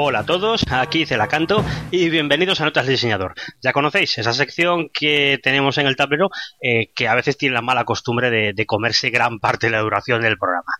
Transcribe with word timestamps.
Hola 0.00 0.20
a 0.20 0.24
todos, 0.24 0.64
aquí 0.70 1.06
Celacanto 1.06 1.64
y 1.90 2.08
bienvenidos 2.08 2.60
a 2.60 2.64
Notas 2.64 2.86
de 2.86 2.92
Diseñador. 2.92 3.34
Ya 3.60 3.72
conocéis 3.72 4.16
esa 4.16 4.32
sección 4.32 4.90
que 4.90 5.40
tenemos 5.42 5.76
en 5.76 5.88
el 5.88 5.96
tablero 5.96 6.30
eh, 6.62 6.92
que 6.94 7.08
a 7.08 7.16
veces 7.16 7.36
tiene 7.36 7.56
la 7.56 7.62
mala 7.62 7.84
costumbre 7.84 8.30
de, 8.30 8.66
comerse 8.66 9.10
gran 9.10 9.40
parte 9.40 9.66
de 9.66 9.72
la 9.72 9.80
duración 9.80 10.22
del 10.22 10.38
programa. 10.38 10.72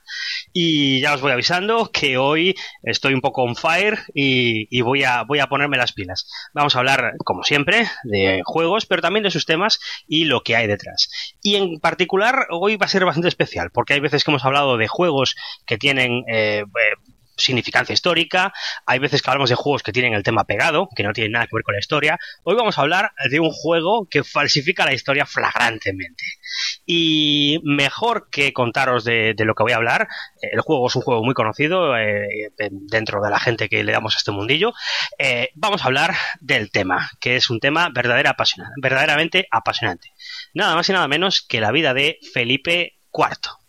Y 0.52 1.00
ya 1.00 1.14
os 1.14 1.20
voy 1.20 1.32
avisando 1.32 1.90
que 1.90 2.16
hoy 2.16 2.54
estoy 2.84 3.12
un 3.12 3.20
poco 3.20 3.42
on 3.42 3.56
fire 3.56 3.98
y, 4.14 4.80
voy, 4.82 5.02
a, 5.02 5.24
voy 5.24 5.40
a 5.40 5.48
ponerme 5.48 5.78
las 5.78 5.92
pilas. 5.92 6.30
Vamos 6.54 6.76
a 6.76 6.78
hablar, 6.78 7.14
como 7.24 7.42
siempre, 7.42 7.88
de 8.04 8.42
juegos, 8.44 8.86
pero 8.86 9.02
también 9.02 9.24
de 9.24 9.32
sus 9.32 9.46
temas 9.46 9.80
y 10.06 10.26
lo 10.26 10.42
que 10.44 10.54
hay 10.54 10.68
detrás. 10.68 11.34
Y 11.42 11.56
en 11.56 11.80
particular, 11.80 12.46
hoy 12.50 12.76
va 12.76 12.86
a 12.86 12.88
ser 12.88 13.04
bastante 13.04 13.26
especial, 13.26 13.70
porque 13.72 13.94
hay 13.94 14.00
veces 14.00 14.22
que 14.22 14.30
hemos 14.30 14.44
hablado 14.44 14.76
de 14.76 14.86
juegos 14.86 15.34
que 15.66 15.76
tienen 15.76 16.22
eh, 16.28 16.62
significancia 17.38 17.92
histórica, 17.92 18.52
hay 18.86 18.98
veces 18.98 19.22
que 19.22 19.30
hablamos 19.30 19.50
de 19.50 19.56
juegos 19.56 19.82
que 19.82 19.92
tienen 19.92 20.14
el 20.14 20.22
tema 20.22 20.44
pegado, 20.44 20.88
que 20.94 21.02
no 21.02 21.12
tienen 21.12 21.32
nada 21.32 21.46
que 21.46 21.56
ver 21.56 21.62
con 21.62 21.74
la 21.74 21.80
historia. 21.80 22.18
Hoy 22.42 22.54
vamos 22.56 22.78
a 22.78 22.82
hablar 22.82 23.12
de 23.30 23.40
un 23.40 23.50
juego 23.50 24.06
que 24.10 24.24
falsifica 24.24 24.84
la 24.84 24.92
historia 24.92 25.24
flagrantemente. 25.24 26.24
Y 26.84 27.60
mejor 27.64 28.28
que 28.30 28.52
contaros 28.52 29.04
de, 29.04 29.34
lo 29.38 29.54
que 29.54 29.62
voy 29.62 29.72
a 29.72 29.76
hablar, 29.76 30.08
el 30.40 30.60
juego 30.60 30.88
es 30.88 30.96
un 30.96 31.02
juego 31.02 31.22
muy 31.22 31.34
conocido 31.34 31.96
eh, 31.96 32.50
dentro 32.58 33.22
de 33.22 33.30
la 33.30 33.38
gente 33.38 33.68
que 33.68 33.84
le 33.84 33.92
damos 33.92 34.14
a 34.14 34.18
este 34.18 34.32
mundillo, 34.32 34.72
eh, 35.18 35.50
vamos 35.54 35.82
a 35.82 35.86
hablar 35.86 36.14
del 36.40 36.70
tema, 36.70 37.10
que 37.20 37.36
es 37.36 37.50
un 37.50 37.60
tema 37.60 37.90
verdadera 37.94 38.36
verdaderamente 38.80 39.46
apasionante. 39.50 40.12
Nada 40.54 40.74
más 40.74 40.88
y 40.88 40.92
nada 40.92 41.08
menos 41.08 41.42
que 41.42 41.60
la 41.60 41.72
vida 41.72 41.94
de 41.94 42.18
Felipe 42.32 42.98
IV. 43.12 43.67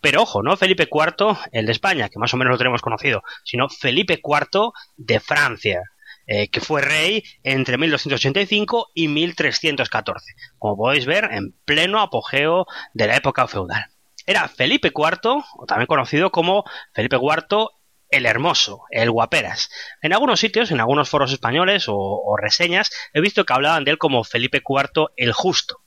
Pero 0.00 0.22
ojo, 0.22 0.42
no 0.42 0.56
Felipe 0.56 0.88
IV, 0.90 1.36
el 1.52 1.66
de 1.66 1.72
España, 1.72 2.08
que 2.08 2.18
más 2.18 2.32
o 2.34 2.36
menos 2.36 2.52
lo 2.52 2.58
tenemos 2.58 2.82
conocido, 2.82 3.22
sino 3.44 3.68
Felipe 3.68 4.20
IV 4.22 4.72
de 4.96 5.20
Francia, 5.20 5.82
eh, 6.26 6.48
que 6.48 6.60
fue 6.60 6.80
rey 6.80 7.24
entre 7.42 7.78
1285 7.78 8.90
y 8.94 9.08
1314, 9.08 10.34
como 10.58 10.76
podéis 10.76 11.06
ver, 11.06 11.28
en 11.32 11.54
pleno 11.64 12.00
apogeo 12.00 12.66
de 12.94 13.06
la 13.06 13.16
época 13.16 13.48
feudal. 13.48 13.86
Era 14.26 14.48
Felipe 14.48 14.92
IV, 14.94 15.42
o 15.56 15.66
también 15.66 15.86
conocido 15.86 16.30
como 16.30 16.64
Felipe 16.92 17.16
IV 17.16 17.70
el 18.10 18.26
Hermoso, 18.26 18.82
el 18.90 19.10
Guaperas. 19.10 19.70
En 20.02 20.12
algunos 20.12 20.40
sitios, 20.40 20.70
en 20.70 20.80
algunos 20.80 21.08
foros 21.08 21.32
españoles 21.32 21.88
o, 21.88 21.96
o, 21.96 22.36
reseñas, 22.36 22.90
he 23.12 23.20
visto 23.20 23.44
que 23.44 23.52
hablaban 23.52 23.84
de 23.84 23.92
él 23.92 23.98
como 23.98 24.24
Felipe 24.24 24.62
IV 24.66 25.08
el 25.16 25.32
Justo. 25.32 25.78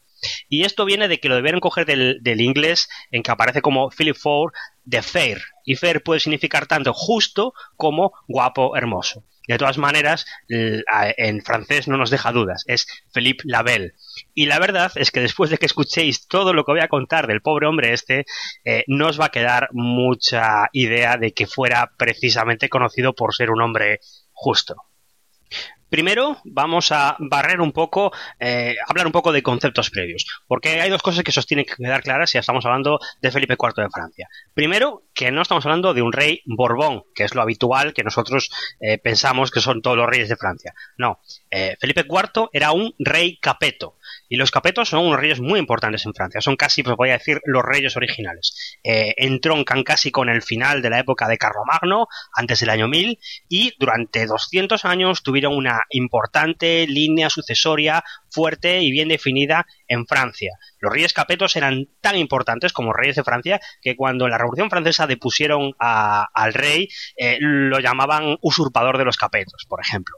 Y 0.50 0.64
esto 0.64 0.86
viene 0.86 1.08
de 1.08 1.20
que 1.20 1.30
lo 1.30 1.36
debieron 1.36 1.60
coger 1.60 1.86
del, 1.86 2.42
inglés 2.42 2.90
en 3.12 3.24
que 3.24 3.32
aparece 3.32 3.62
como 3.62 3.90
Philip 3.90 4.16
Ford 4.16 4.54
de 4.84 5.02
fair. 5.02 5.42
Y 5.66 5.76
fair 5.76 6.04
puede 6.04 6.20
significar 6.20 6.66
tanto 6.68 6.94
justo 6.94 7.54
como 7.76 8.14
guapo, 8.28 8.76
hermoso. 8.76 9.24
De 9.48 9.58
todas 9.58 9.78
maneras, 9.78 10.26
en 10.48 11.42
francés 11.42 11.90
no 11.90 11.98
nos 11.98 12.10
deja 12.10 12.32
dudas, 12.32 12.64
es 12.66 12.88
Philippe 13.14 13.44
Labelle. 13.46 13.94
Y 14.34 14.46
la 14.46 14.58
verdad 14.58 14.92
es 14.96 15.12
que 15.12 15.20
después 15.20 15.50
de 15.50 15.58
que 15.58 15.66
escuchéis 15.66 16.28
todo 16.28 16.54
lo 16.54 16.64
que 16.64 16.72
voy 16.72 16.80
a 16.80 16.88
contar 16.88 17.28
del 17.28 17.42
pobre 17.42 17.68
hombre 17.68 17.92
este, 17.92 18.26
eh, 18.64 18.86
no 18.88 19.08
os 19.08 19.20
va 19.20 19.26
a 19.26 19.32
quedar 19.32 19.68
mucha 19.74 20.70
idea 20.72 21.18
de 21.18 21.34
que 21.34 21.46
fuera 21.46 21.92
precisamente 21.98 22.70
conocido 22.70 23.14
por 23.14 23.36
ser 23.36 23.50
un 23.50 23.62
hombre 23.62 24.00
justo. 24.32 24.76
Primero 25.94 26.42
vamos 26.44 26.92
a 26.92 27.16
barrer 27.20 27.62
un 27.62 27.72
poco, 27.72 28.12
eh, 28.40 28.76
hablar 28.88 29.06
un 29.06 29.12
poco 29.12 29.32
de 29.32 29.44
conceptos 29.44 29.92
previos, 29.92 30.26
porque 30.48 30.82
hay 30.82 30.90
dos 30.90 31.04
cosas 31.04 31.24
que 31.24 31.30
os 31.30 31.46
tienen 31.46 31.66
que 31.66 31.76
quedar 31.76 32.02
claras 32.02 32.32
si 32.32 32.40
estamos 32.40 32.66
hablando 32.66 32.98
de 33.22 33.30
Felipe 33.30 33.56
IV 33.60 33.84
de 33.84 33.92
Francia. 33.92 34.28
Primero, 34.56 35.04
que 35.14 35.32
no 35.32 35.44
estamos 35.44 35.64
hablando 35.68 35.94
de 35.94 36.02
un 36.02 36.12
rey 36.12 36.42
Borbón, 36.46 37.04
que 37.14 37.24
es 37.24 37.36
lo 37.36 37.44
habitual 37.44 37.94
que 37.94 38.04
nosotros 38.04 38.50
eh, 38.80 38.98
pensamos 38.98 39.52
que 39.52 39.62
son 39.62 39.84
todos 39.84 39.96
los 39.96 40.08
reyes 40.08 40.30
de 40.30 40.36
Francia. 40.36 40.74
No, 40.98 41.20
eh, 41.52 41.78
Felipe 41.80 42.06
IV 42.10 42.50
era 42.52 42.72
un 42.72 42.96
rey 42.98 43.38
capeto. 43.38 43.98
Y 44.30 44.36
los 44.36 44.50
capetos 44.50 44.90
son 44.90 45.06
unos 45.06 45.20
reyes 45.20 45.40
muy 45.40 45.60
importantes 45.60 46.06
en 46.08 46.14
Francia. 46.14 46.42
Son 46.42 46.56
casi, 46.56 46.82
pues 46.82 46.96
voy 46.98 47.10
a 47.10 47.20
decir, 47.20 47.40
los 47.46 47.64
reyes 47.64 47.96
originales. 47.96 48.80
Eh, 48.84 49.14
entroncan 49.18 49.84
casi 49.84 50.10
con 50.10 50.30
el 50.30 50.42
final 50.42 50.82
de 50.82 50.90
la 50.90 51.00
época 51.00 51.28
de 51.28 51.38
Carlomagno, 51.38 52.08
antes 52.34 52.60
del 52.60 52.72
año 52.72 52.88
1000, 52.88 53.20
y 53.48 53.76
durante 53.78 54.26
200 54.26 54.86
años 54.86 55.22
tuvieron 55.22 55.56
una 55.56 55.83
importante 55.90 56.86
línea 56.88 57.30
sucesoria 57.30 58.04
fuerte 58.30 58.82
y 58.82 58.92
bien 58.92 59.10
definida 59.10 59.66
en 59.88 60.06
Francia. 60.06 60.52
Los 60.80 60.92
reyes 60.92 61.14
capetos 61.14 61.56
eran 61.56 61.88
tan 62.02 62.18
importantes 62.18 62.74
como 62.74 62.94
reyes 62.94 63.16
de 63.16 63.24
Francia 63.24 63.60
que 63.82 63.96
cuando 63.96 64.26
en 64.26 64.32
la 64.32 64.38
Revolución 64.38 64.70
Francesa 64.70 65.08
depusieron 65.08 65.74
al 65.80 66.54
rey, 66.54 66.88
eh, 67.18 67.38
lo 67.40 67.80
llamaban 67.80 68.38
usurpador 68.42 68.98
de 68.98 69.06
los 69.06 69.18
capetos, 69.18 69.66
por 69.68 69.82
ejemplo. 69.82 70.18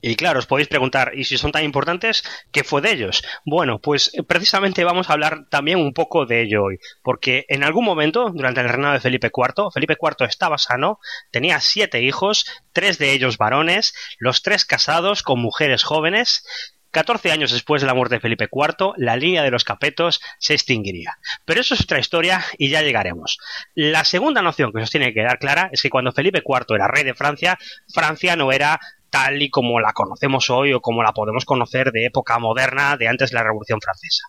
Y 0.00 0.14
claro, 0.16 0.38
os 0.38 0.46
podéis 0.46 0.68
preguntar, 0.68 1.12
¿y 1.14 1.24
si 1.24 1.38
son 1.38 1.50
tan 1.50 1.64
importantes, 1.64 2.22
qué 2.52 2.62
fue 2.62 2.80
de 2.80 2.92
ellos? 2.92 3.22
Bueno, 3.44 3.80
pues 3.80 4.10
eh, 4.14 4.22
precisamente 4.22 4.84
vamos 4.84 5.10
a 5.10 5.14
hablar 5.14 5.46
también 5.50 5.78
un 5.78 5.92
poco 5.92 6.24
de 6.24 6.42
ello 6.42 6.64
hoy, 6.64 6.78
porque 7.02 7.44
en 7.48 7.64
algún 7.64 7.84
momento, 7.84 8.30
durante 8.30 8.60
el 8.60 8.68
reinado 8.68 8.94
de 8.94 9.00
Felipe 9.00 9.30
IV, 9.34 9.70
Felipe 9.72 9.96
IV 10.00 10.26
estaba 10.26 10.58
sano, 10.58 11.00
tenía 11.30 11.60
siete 11.60 12.02
hijos, 12.02 12.46
tres 12.72 12.98
de 12.98 13.12
ellos 13.12 13.38
varones, 13.38 13.94
los 14.18 14.42
tres 14.42 14.64
casados 14.64 15.22
con 15.22 15.40
mujeres 15.40 15.82
jóvenes, 15.82 16.44
14 16.90 17.30
años 17.32 17.52
después 17.52 17.82
de 17.82 17.86
la 17.86 17.94
muerte 17.94 18.16
de 18.16 18.20
Felipe 18.20 18.48
IV, 18.50 18.94
la 18.96 19.16
línea 19.16 19.42
de 19.42 19.50
los 19.50 19.64
capetos 19.64 20.20
se 20.38 20.54
extinguiría. 20.54 21.18
Pero 21.44 21.60
eso 21.60 21.74
es 21.74 21.82
otra 21.82 21.98
historia 21.98 22.44
y 22.56 22.70
ya 22.70 22.82
llegaremos. 22.82 23.38
La 23.74 24.04
segunda 24.04 24.42
noción 24.42 24.72
que 24.72 24.80
os 24.80 24.90
tiene 24.90 25.06
que 25.06 25.20
quedar 25.20 25.38
clara 25.38 25.68
es 25.72 25.82
que 25.82 25.90
cuando 25.90 26.12
Felipe 26.12 26.42
IV 26.44 26.74
era 26.74 26.88
rey 26.88 27.04
de 27.04 27.14
Francia, 27.14 27.58
Francia 27.92 28.36
no 28.36 28.52
era 28.52 28.80
tal 29.10 29.42
y 29.42 29.50
como 29.50 29.80
la 29.80 29.92
conocemos 29.92 30.50
hoy 30.50 30.72
o 30.72 30.80
como 30.80 31.02
la 31.02 31.12
podemos 31.12 31.44
conocer 31.44 31.92
de 31.92 32.06
época 32.06 32.38
moderna, 32.38 32.96
de 32.96 33.08
antes 33.08 33.30
de 33.30 33.36
la 33.36 33.44
Revolución 33.44 33.80
Francesa. 33.80 34.24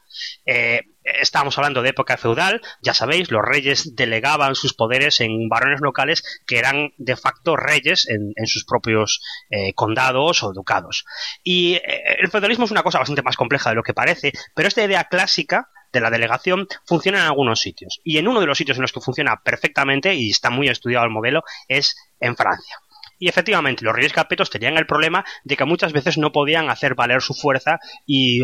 Eh, 0.46 0.82
estábamos 1.04 1.58
hablando 1.58 1.82
de 1.82 1.90
época 1.90 2.18
feudal, 2.18 2.62
ya 2.82 2.94
sabéis, 2.94 3.32
los 3.32 3.44
reyes 3.44 3.96
delegaban 3.96 4.56
sus 4.56 4.74
poderes 4.74 5.20
en 5.22 5.50
varones 5.50 5.82
locales 5.82 6.24
que 6.46 6.60
eran 6.60 6.92
de 6.98 7.16
facto 7.16 7.56
reyes 7.56 8.08
en, 8.08 8.34
sus 8.46 8.66
propios 8.66 9.22
eh, 9.50 9.74
condados 9.74 10.44
o 10.44 10.54
ducados. 10.54 11.06
Y 11.44 11.76
eh, 11.76 12.18
el 12.20 12.30
feudalismo 12.30 12.66
es 12.66 12.72
una 12.72 12.84
cosa 12.84 13.00
bastante 13.00 13.22
más 13.22 13.38
compleja 13.38 13.70
de 13.70 13.76
lo 13.76 13.84
que 13.84 13.94
parece, 13.94 14.32
pero 14.56 14.68
esta 14.68 14.84
idea 14.84 15.06
clásica 15.06 15.70
de 15.92 16.02
la 16.02 16.12
delegación 16.12 16.68
funciona 16.86 17.20
en 17.20 17.26
algunos 17.26 17.60
sitios. 17.60 18.00
Y 18.04 18.18
en 18.18 18.28
uno 18.28 18.40
de 18.40 18.46
los 18.46 18.58
sitios 18.58 18.78
en 18.78 18.84
los 18.84 18.92
que 18.92 19.02
funciona 19.02 19.42
perfectamente 19.44 20.14
y 20.14 20.30
está 20.30 20.50
muy 20.50 20.68
estudiado 20.68 21.06
el 21.06 21.12
modelo 21.12 21.44
es 21.68 21.96
en 22.20 22.36
Francia. 22.36 22.78
Y 23.20 23.28
efectivamente, 23.28 23.84
los 23.84 23.94
reyes 23.94 24.14
capetos 24.14 24.50
tenían 24.50 24.78
el 24.78 24.88
problema 24.88 25.26
de 25.44 25.58
que 25.58 25.66
muchas 25.66 25.92
veces 25.92 26.18
no 26.18 26.32
podían 26.32 26.70
hacer 26.70 26.96
valer 26.96 27.22
su 27.22 27.34
fuerza 27.34 27.80
y 28.06 28.40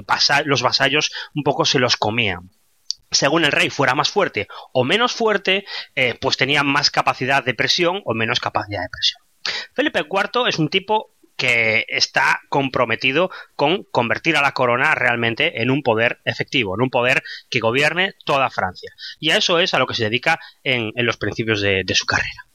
los 0.46 0.62
vasallos 0.62 1.12
un 1.34 1.44
poco 1.44 1.66
se 1.66 1.80
los 1.80 1.96
comían 1.96 2.52
según 3.12 3.46
el 3.46 3.52
rey 3.52 3.70
fuera 3.70 3.96
más 3.96 4.10
fuerte 4.10 4.48
o 4.74 4.84
menos 4.84 5.14
fuerte, 5.14 5.66
eh, 5.96 6.18
pues 6.20 6.36
tenía 6.36 6.64
más 6.64 6.92
capacidad 6.92 7.46
de 7.46 7.54
presión 7.54 8.02
o 8.04 8.14
menos 8.14 8.42
capacidad 8.42 8.82
de 8.82 8.90
presión. 8.90 9.22
Felipe 9.74 10.06
IV 10.10 10.50
es 10.50 10.60
un 10.60 10.70
tipo 10.70 11.16
que 11.38 11.86
está 11.88 12.42
comprometido 12.50 13.30
con 13.56 13.84
convertir 13.84 14.36
a 14.36 14.42
la 14.42 14.54
corona 14.54 14.96
realmente 14.96 15.62
en 15.62 15.70
un 15.70 15.82
poder 15.82 16.20
efectivo, 16.26 16.76
en 16.76 16.82
un 16.82 16.90
poder 16.90 17.24
que 17.50 17.60
gobierne 17.60 18.16
toda 18.26 18.50
Francia. 18.50 18.92
Y 19.20 19.32
a 19.32 19.38
eso 19.38 19.60
es 19.60 19.74
a 19.74 19.80
lo 19.80 19.88
que 19.88 19.96
se 19.96 20.06
dedica 20.06 20.40
en, 20.64 20.92
los 20.96 21.18
principios 21.18 21.62
de 21.62 21.96
su 21.96 22.06
carrera. 22.06 22.46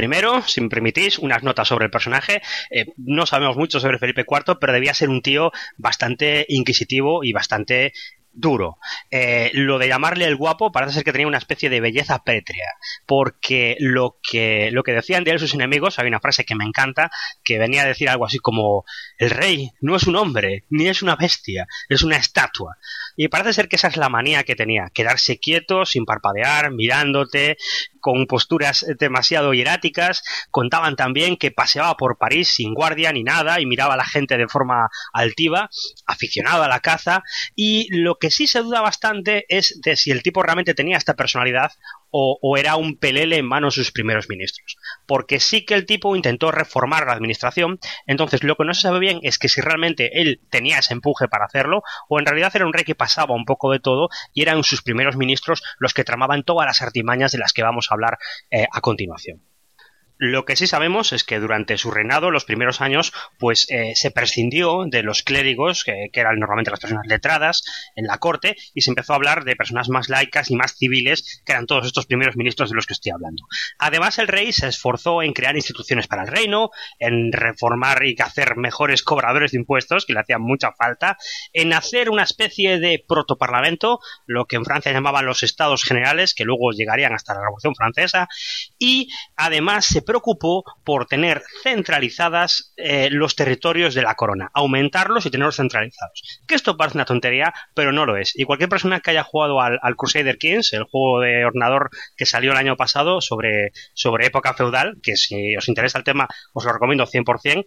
Primero, 0.00 0.40
si 0.48 0.62
me 0.62 0.70
permitís, 0.70 1.18
unas 1.18 1.42
notas 1.42 1.68
sobre 1.68 1.84
el 1.84 1.90
personaje. 1.90 2.40
Eh, 2.70 2.86
no 2.96 3.26
sabemos 3.26 3.58
mucho 3.58 3.80
sobre 3.80 3.98
Felipe 3.98 4.24
IV, 4.26 4.56
pero 4.58 4.72
debía 4.72 4.94
ser 4.94 5.10
un 5.10 5.20
tío 5.20 5.52
bastante 5.76 6.46
inquisitivo 6.48 7.22
y 7.22 7.34
bastante 7.34 7.92
duro. 8.32 8.78
Eh, 9.10 9.50
lo 9.52 9.78
de 9.78 9.88
llamarle 9.88 10.24
el 10.24 10.36
guapo 10.36 10.72
parece 10.72 10.94
ser 10.94 11.04
que 11.04 11.12
tenía 11.12 11.26
una 11.26 11.36
especie 11.36 11.68
de 11.68 11.80
belleza 11.80 12.22
pétrea, 12.24 12.68
porque 13.06 13.76
lo 13.78 14.18
que, 14.22 14.70
lo 14.72 14.84
que 14.84 14.92
decían 14.92 15.22
de 15.24 15.32
él 15.32 15.38
sus 15.38 15.52
enemigos, 15.52 15.98
hay 15.98 16.08
una 16.08 16.20
frase 16.20 16.44
que 16.44 16.54
me 16.54 16.64
encanta, 16.64 17.10
que 17.44 17.58
venía 17.58 17.82
a 17.82 17.86
decir 17.86 18.08
algo 18.08 18.24
así 18.24 18.38
como, 18.38 18.84
el 19.18 19.28
rey 19.28 19.70
no 19.82 19.96
es 19.96 20.04
un 20.04 20.16
hombre, 20.16 20.64
ni 20.70 20.88
es 20.88 21.02
una 21.02 21.16
bestia, 21.16 21.66
es 21.90 22.02
una 22.02 22.16
estatua. 22.16 22.78
Y 23.22 23.28
parece 23.28 23.52
ser 23.52 23.68
que 23.68 23.76
esa 23.76 23.88
es 23.88 23.98
la 23.98 24.08
manía 24.08 24.44
que 24.44 24.56
tenía, 24.56 24.88
quedarse 24.94 25.38
quieto, 25.38 25.84
sin 25.84 26.06
parpadear, 26.06 26.70
mirándote, 26.70 27.58
con 28.00 28.24
posturas 28.24 28.86
demasiado 28.98 29.52
hieráticas. 29.52 30.22
Contaban 30.50 30.96
también 30.96 31.36
que 31.36 31.50
paseaba 31.50 31.98
por 31.98 32.16
París 32.16 32.48
sin 32.48 32.72
guardia 32.72 33.12
ni 33.12 33.22
nada 33.22 33.60
y 33.60 33.66
miraba 33.66 33.92
a 33.92 33.98
la 33.98 34.06
gente 34.06 34.38
de 34.38 34.48
forma 34.48 34.88
altiva, 35.12 35.68
aficionado 36.06 36.62
a 36.62 36.68
la 36.68 36.80
caza. 36.80 37.22
Y 37.54 37.94
lo 37.94 38.14
que 38.14 38.30
sí 38.30 38.46
se 38.46 38.60
duda 38.60 38.80
bastante 38.80 39.44
es 39.50 39.78
de 39.82 39.96
si 39.96 40.10
el 40.12 40.22
tipo 40.22 40.42
realmente 40.42 40.72
tenía 40.72 40.96
esta 40.96 41.12
personalidad 41.12 41.72
o, 42.10 42.56
era 42.56 42.76
un 42.76 42.96
pelele 42.96 43.36
en 43.36 43.46
manos 43.46 43.76
de 43.76 43.84
sus 43.84 43.92
primeros 43.92 44.28
ministros. 44.28 44.76
Porque 45.06 45.40
sí 45.40 45.64
que 45.64 45.74
el 45.74 45.86
tipo 45.86 46.16
intentó 46.16 46.50
reformar 46.50 47.06
la 47.06 47.12
administración, 47.12 47.78
entonces 48.06 48.42
lo 48.42 48.56
que 48.56 48.64
no 48.64 48.74
se 48.74 48.82
sabe 48.82 48.98
bien 48.98 49.20
es 49.22 49.38
que 49.38 49.48
si 49.48 49.60
realmente 49.60 50.20
él 50.20 50.40
tenía 50.50 50.78
ese 50.78 50.94
empuje 50.94 51.28
para 51.28 51.46
hacerlo, 51.46 51.82
o 52.08 52.18
en 52.18 52.26
realidad 52.26 52.52
era 52.54 52.66
un 52.66 52.72
rey 52.72 52.84
que 52.84 52.94
pasaba 52.94 53.34
un 53.34 53.44
poco 53.44 53.70
de 53.70 53.80
todo 53.80 54.08
y 54.32 54.42
eran 54.42 54.64
sus 54.64 54.82
primeros 54.82 55.16
ministros 55.16 55.62
los 55.78 55.94
que 55.94 56.04
tramaban 56.04 56.42
todas 56.42 56.66
las 56.66 56.82
artimañas 56.82 57.32
de 57.32 57.38
las 57.38 57.52
que 57.52 57.62
vamos 57.62 57.88
a 57.90 57.94
hablar 57.94 58.18
eh, 58.50 58.66
a 58.70 58.80
continuación. 58.80 59.42
Lo 60.22 60.44
que 60.44 60.54
sí 60.54 60.66
sabemos 60.66 61.14
es 61.14 61.24
que 61.24 61.40
durante 61.40 61.78
su 61.78 61.90
reinado, 61.90 62.30
los 62.30 62.44
primeros 62.44 62.82
años, 62.82 63.10
pues 63.38 63.66
eh, 63.70 63.94
se 63.94 64.10
prescindió 64.10 64.84
de 64.84 65.02
los 65.02 65.22
clérigos, 65.22 65.82
que, 65.82 66.10
eran 66.12 66.38
normalmente 66.38 66.70
las 66.70 66.78
personas 66.78 67.06
letradas 67.06 67.62
en 67.96 68.06
la 68.06 68.18
corte, 68.18 68.54
y 68.74 68.82
se 68.82 68.90
empezó 68.90 69.14
a 69.14 69.16
hablar 69.16 69.44
de 69.44 69.56
personas 69.56 69.88
más 69.88 70.10
laicas 70.10 70.50
y 70.50 70.56
más 70.56 70.76
civiles, 70.76 71.40
que 71.46 71.52
eran 71.52 71.64
todos 71.64 71.86
estos 71.86 72.04
primeros 72.04 72.36
ministros 72.36 72.68
de 72.68 72.76
los 72.76 72.84
que 72.84 72.92
estoy 72.92 73.12
hablando. 73.12 73.44
Además, 73.78 74.18
el 74.18 74.28
rey 74.28 74.52
se 74.52 74.68
esforzó 74.68 75.22
en 75.22 75.32
crear 75.32 75.56
instituciones 75.56 76.06
para 76.06 76.24
el 76.24 76.28
reino, 76.28 76.68
en 76.98 77.32
reformar 77.32 78.04
y 78.04 78.14
hacer 78.20 78.58
mejores 78.58 79.02
cobradores 79.02 79.52
de 79.52 79.58
impuestos, 79.58 80.04
que 80.04 80.12
le 80.12 80.20
hacían 80.20 80.42
mucha 80.42 80.72
falta, 80.72 81.16
en 81.54 81.72
hacer 81.72 82.10
una 82.10 82.24
especie 82.24 82.78
de 82.78 83.02
protoparlamento, 83.08 84.00
lo 84.26 84.44
que 84.44 84.56
en 84.56 84.66
Francia 84.66 84.92
llamaban 84.92 85.24
los 85.24 85.42
estados 85.42 85.82
generales, 85.82 86.34
que 86.34 86.44
luego 86.44 86.72
llegarían 86.72 87.14
hasta 87.14 87.32
la 87.32 87.40
Revolución 87.40 87.74
Francesa, 87.74 88.28
y 88.78 89.08
además 89.34 89.86
se 89.86 90.02
preocupó 90.10 90.64
por 90.82 91.06
tener 91.06 91.44
centralizadas 91.62 92.72
eh, 92.76 93.10
los 93.12 93.36
territorios 93.36 93.94
de 93.94 94.02
la 94.02 94.16
corona, 94.16 94.50
aumentarlos 94.54 95.24
y 95.24 95.30
tenerlos 95.30 95.56
centralizados. 95.56 96.40
Que 96.48 96.56
esto 96.56 96.76
parece 96.76 96.96
una 96.98 97.04
tontería, 97.04 97.54
pero 97.74 97.92
no 97.92 98.06
lo 98.06 98.16
es. 98.16 98.32
Y 98.34 98.42
cualquier 98.42 98.68
persona 98.68 98.98
que 98.98 99.12
haya 99.12 99.22
jugado 99.22 99.60
al, 99.60 99.78
Crusader 99.96 100.36
Kings, 100.36 100.72
el 100.72 100.82
juego 100.82 101.20
de 101.20 101.44
ordenador 101.44 101.90
que 102.16 102.26
salió 102.26 102.50
el 102.50 102.58
año 102.58 102.76
pasado 102.76 103.20
sobre, 103.20 103.70
sobre 103.94 104.26
época 104.26 104.54
feudal, 104.54 104.96
que 105.00 105.14
si 105.14 105.56
os 105.56 105.68
interesa 105.68 105.98
el 105.98 106.04
tema 106.04 106.26
os 106.54 106.64
lo 106.64 106.72
recomiendo 106.72 107.06
100%, 107.06 107.64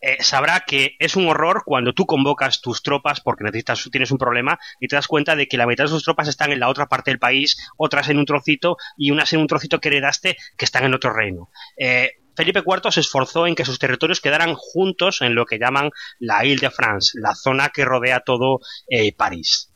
eh, 0.00 0.22
sabrá 0.22 0.64
que 0.66 0.96
es 0.98 1.16
un 1.16 1.28
horror 1.28 1.62
cuando 1.64 1.92
tú 1.92 2.06
convocas 2.06 2.60
tus 2.60 2.82
tropas 2.82 3.20
porque 3.20 3.44
necesitas, 3.44 3.88
tienes 3.90 4.10
un 4.10 4.18
problema 4.18 4.58
y 4.80 4.88
te 4.88 4.96
das 4.96 5.06
cuenta 5.06 5.36
de 5.36 5.48
que 5.48 5.56
la 5.56 5.66
mitad 5.66 5.84
de 5.84 5.90
sus 5.90 6.04
tropas 6.04 6.28
están 6.28 6.52
en 6.52 6.60
la 6.60 6.68
otra 6.68 6.86
parte 6.86 7.10
del 7.10 7.18
país, 7.18 7.56
otras 7.76 8.08
en 8.08 8.18
un 8.18 8.26
trocito 8.26 8.76
y 8.96 9.10
unas 9.10 9.32
en 9.32 9.40
un 9.40 9.46
trocito 9.46 9.80
que 9.80 9.88
heredaste 9.88 10.36
que 10.56 10.64
están 10.64 10.84
en 10.84 10.94
otro 10.94 11.12
reino. 11.12 11.50
Eh, 11.76 12.10
Felipe 12.36 12.62
IV 12.64 12.92
se 12.92 13.00
esforzó 13.00 13.46
en 13.46 13.54
que 13.54 13.64
sus 13.64 13.78
territorios 13.78 14.20
quedaran 14.20 14.54
juntos 14.54 15.22
en 15.22 15.34
lo 15.34 15.46
que 15.46 15.58
llaman 15.58 15.90
la 16.18 16.44
Ile 16.44 16.60
de 16.60 16.70
France, 16.70 17.18
la 17.18 17.34
zona 17.34 17.70
que 17.70 17.84
rodea 17.86 18.20
todo 18.20 18.60
eh, 18.88 19.14
París. 19.14 19.72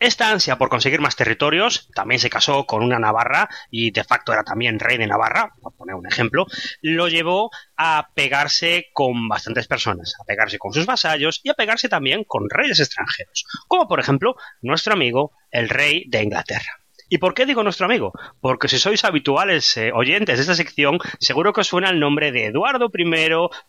Esta 0.00 0.30
ansia 0.30 0.56
por 0.58 0.68
conseguir 0.68 1.00
más 1.00 1.16
territorios, 1.16 1.88
también 1.94 2.20
se 2.20 2.30
casó 2.30 2.66
con 2.66 2.82
una 2.82 2.98
Navarra 2.98 3.48
y 3.70 3.90
de 3.90 4.04
facto 4.04 4.32
era 4.32 4.44
también 4.44 4.78
rey 4.78 4.98
de 4.98 5.06
Navarra, 5.06 5.52
por 5.60 5.74
poner 5.74 5.94
un 5.94 6.06
ejemplo, 6.06 6.46
lo 6.82 7.08
llevó 7.08 7.50
a 7.76 8.10
pegarse 8.14 8.86
con 8.92 9.28
bastantes 9.28 9.66
personas, 9.66 10.14
a 10.20 10.24
pegarse 10.24 10.58
con 10.58 10.72
sus 10.72 10.86
vasallos 10.86 11.40
y 11.42 11.50
a 11.50 11.54
pegarse 11.54 11.88
también 11.88 12.24
con 12.24 12.48
reyes 12.50 12.80
extranjeros, 12.80 13.44
como 13.66 13.88
por 13.88 14.00
ejemplo 14.00 14.36
nuestro 14.62 14.92
amigo 14.92 15.32
el 15.50 15.68
rey 15.68 16.04
de 16.08 16.22
Inglaterra. 16.22 16.78
¿Y 17.10 17.18
por 17.18 17.32
qué 17.32 17.46
digo 17.46 17.62
nuestro 17.62 17.86
amigo? 17.86 18.12
Porque 18.40 18.68
si 18.68 18.78
sois 18.78 19.04
habituales 19.04 19.76
eh, 19.78 19.92
oyentes 19.94 20.36
de 20.36 20.42
esta 20.42 20.54
sección, 20.54 20.98
seguro 21.18 21.52
que 21.54 21.62
os 21.62 21.66
suena 21.66 21.88
el 21.88 22.00
nombre 22.00 22.32
de 22.32 22.46
Eduardo 22.46 22.90
I, 22.92 23.04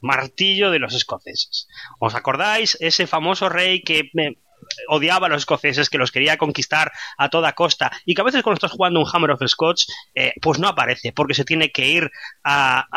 martillo 0.01 0.71
de 0.71 0.79
los 0.79 0.93
escoceses. 0.93 1.67
¿Os 1.99 2.15
acordáis 2.15 2.77
ese 2.81 3.07
famoso 3.07 3.47
rey 3.47 3.81
que 3.81 4.09
odiaba 4.87 5.27
a 5.27 5.29
los 5.29 5.39
escoceses, 5.39 5.89
que 5.89 5.97
los 5.97 6.11
quería 6.11 6.37
conquistar 6.37 6.91
a 7.17 7.29
toda 7.29 7.53
costa 7.53 7.91
y 8.05 8.13
que 8.13 8.21
a 8.21 8.25
veces 8.25 8.43
cuando 8.43 8.55
estás 8.55 8.71
jugando 8.71 8.99
un 8.99 9.07
Hammer 9.11 9.31
of 9.31 9.41
Scotch, 9.45 9.85
eh, 10.15 10.33
pues 10.41 10.59
no 10.59 10.67
aparece 10.67 11.11
porque 11.13 11.33
se 11.33 11.45
tiene 11.45 11.71
que 11.71 11.87
ir 11.87 12.11
a, 12.43 12.87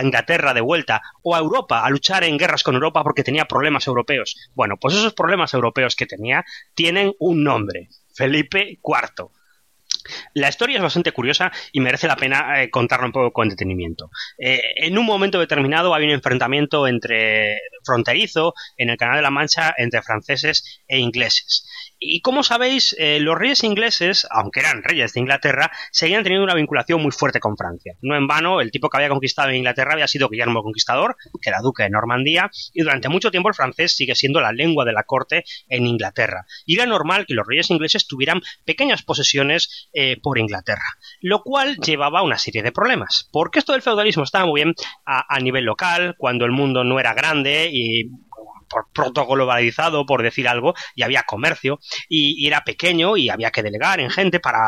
Inglaterra 0.00 0.54
de 0.54 0.60
vuelta 0.60 1.02
o 1.22 1.34
a 1.34 1.38
Europa 1.38 1.84
a 1.84 1.90
luchar 1.90 2.24
en 2.24 2.38
guerras 2.38 2.62
con 2.62 2.74
Europa 2.74 3.02
porque 3.02 3.24
tenía 3.24 3.46
problemas 3.46 3.86
europeos. 3.86 4.36
Bueno, 4.54 4.76
pues 4.76 4.94
esos 4.94 5.14
problemas 5.14 5.54
europeos 5.54 5.96
que 5.96 6.06
tenía 6.06 6.44
tienen 6.74 7.12
un 7.18 7.44
nombre, 7.44 7.88
Felipe 8.14 8.78
IV. 8.82 9.30
La 10.34 10.48
historia 10.48 10.76
es 10.76 10.82
bastante 10.82 11.12
curiosa 11.12 11.52
y 11.72 11.80
merece 11.80 12.06
la 12.06 12.16
pena 12.16 12.62
eh, 12.62 12.70
contarla 12.70 13.06
un 13.06 13.12
poco 13.12 13.32
con 13.32 13.48
detenimiento. 13.48 14.10
Eh, 14.38 14.60
en 14.76 14.96
un 14.98 15.04
momento 15.04 15.38
determinado 15.38 15.94
hay 15.94 16.04
un 16.04 16.10
enfrentamiento 16.10 16.86
entre 16.86 17.60
fronterizo 17.88 18.54
en 18.76 18.90
el 18.90 18.96
Canal 18.96 19.16
de 19.16 19.22
la 19.22 19.30
Mancha 19.30 19.74
entre 19.78 20.02
franceses 20.02 20.82
e 20.86 20.98
ingleses. 20.98 21.64
Y 22.00 22.20
como 22.20 22.44
sabéis, 22.44 22.94
eh, 22.98 23.18
los 23.18 23.36
reyes 23.36 23.64
ingleses, 23.64 24.26
aunque 24.30 24.60
eran 24.60 24.84
reyes 24.84 25.14
de 25.14 25.20
Inglaterra, 25.20 25.72
seguían 25.90 26.22
teniendo 26.22 26.44
una 26.44 26.54
vinculación 26.54 27.02
muy 27.02 27.10
fuerte 27.10 27.40
con 27.40 27.56
Francia. 27.56 27.94
No 28.02 28.16
en 28.16 28.28
vano, 28.28 28.60
el 28.60 28.70
tipo 28.70 28.88
que 28.88 28.98
había 28.98 29.08
conquistado 29.08 29.50
Inglaterra 29.52 29.94
había 29.94 30.06
sido 30.06 30.28
Guillermo 30.28 30.60
el 30.60 30.62
Conquistador, 30.62 31.16
que 31.42 31.50
era 31.50 31.60
duque 31.60 31.82
de 31.82 31.90
Normandía, 31.90 32.50
y 32.72 32.82
durante 32.82 33.08
mucho 33.08 33.32
tiempo 33.32 33.48
el 33.48 33.54
francés 33.54 33.96
sigue 33.96 34.14
siendo 34.14 34.40
la 34.40 34.52
lengua 34.52 34.84
de 34.84 34.92
la 34.92 35.02
corte 35.02 35.44
en 35.68 35.86
Inglaterra. 35.86 36.46
Y 36.66 36.76
era 36.76 36.86
normal 36.86 37.26
que 37.26 37.34
los 37.34 37.46
reyes 37.46 37.70
ingleses 37.70 38.06
tuvieran 38.06 38.42
pequeñas 38.64 39.02
posesiones 39.02 39.88
eh, 39.92 40.18
por 40.22 40.38
Inglaterra, 40.38 40.86
lo 41.20 41.42
cual 41.42 41.78
llevaba 41.78 42.20
a 42.20 42.22
una 42.22 42.38
serie 42.38 42.62
de 42.62 42.70
problemas. 42.70 43.28
Porque 43.32 43.58
esto 43.58 43.72
del 43.72 43.82
feudalismo 43.82 44.22
estaba 44.22 44.46
muy 44.46 44.62
bien 44.62 44.74
a, 45.04 45.34
a 45.34 45.40
nivel 45.40 45.64
local, 45.64 46.14
cuando 46.16 46.44
el 46.44 46.52
mundo 46.52 46.84
no 46.84 47.00
era 47.00 47.14
grande 47.14 47.70
y 47.78 48.10
por 48.68 48.88
protocolobalizado, 48.92 50.06
por 50.06 50.22
decir 50.22 50.46
algo, 50.48 50.74
y 50.94 51.02
había 51.02 51.22
comercio, 51.22 51.80
y, 52.08 52.46
era 52.46 52.64
pequeño 52.64 53.16
y 53.16 53.30
había 53.30 53.50
que 53.50 53.62
delegar 53.62 54.00
en 54.00 54.10
gente 54.10 54.40
para 54.40 54.60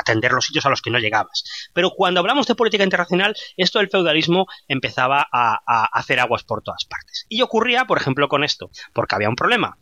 atender 0.00 0.32
los 0.32 0.46
sitios 0.46 0.66
a 0.66 0.70
los 0.70 0.82
que 0.82 0.90
no 0.90 0.98
llegabas. 0.98 1.70
Pero 1.72 1.90
cuando 1.90 2.20
hablamos 2.20 2.46
de 2.46 2.54
política 2.54 2.84
internacional, 2.84 3.34
esto 3.56 3.78
del 3.78 3.90
feudalismo 3.90 4.46
empezaba 4.66 5.26
a, 5.30 5.58
hacer 5.92 6.20
aguas 6.20 6.44
por 6.44 6.62
todas 6.62 6.84
partes. 6.84 7.26
Y 7.28 7.42
ocurría, 7.42 7.86
por 7.86 7.98
ejemplo, 7.98 8.28
con 8.28 8.44
esto, 8.44 8.70
porque 8.92 9.14
había 9.14 9.28
un 9.28 9.36
problema. 9.36 9.76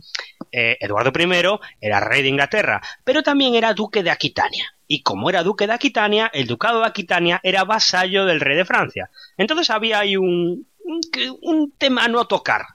Eh, 0.52 0.76
Eduardo 0.80 1.12
I 1.18 1.58
era 1.80 2.00
rey 2.00 2.22
de 2.22 2.28
Inglaterra, 2.28 2.80
pero 3.04 3.22
también 3.22 3.54
era 3.54 3.74
duque 3.74 4.02
de 4.02 4.10
Aquitania. 4.10 4.72
Y 4.88 5.02
como 5.02 5.30
era 5.30 5.42
duque 5.42 5.66
de 5.66 5.72
Aquitania, 5.72 6.30
el 6.32 6.46
ducado 6.46 6.80
de 6.80 6.86
Aquitania 6.86 7.40
era 7.42 7.64
vasallo 7.64 8.24
del 8.24 8.40
rey 8.40 8.56
de 8.56 8.64
Francia. 8.64 9.10
Entonces 9.36 9.70
había 9.70 9.98
ahí 9.98 10.16
un, 10.16 10.66
un 11.42 11.72
tema 11.78 12.08
no 12.08 12.26
tocar 12.26 12.66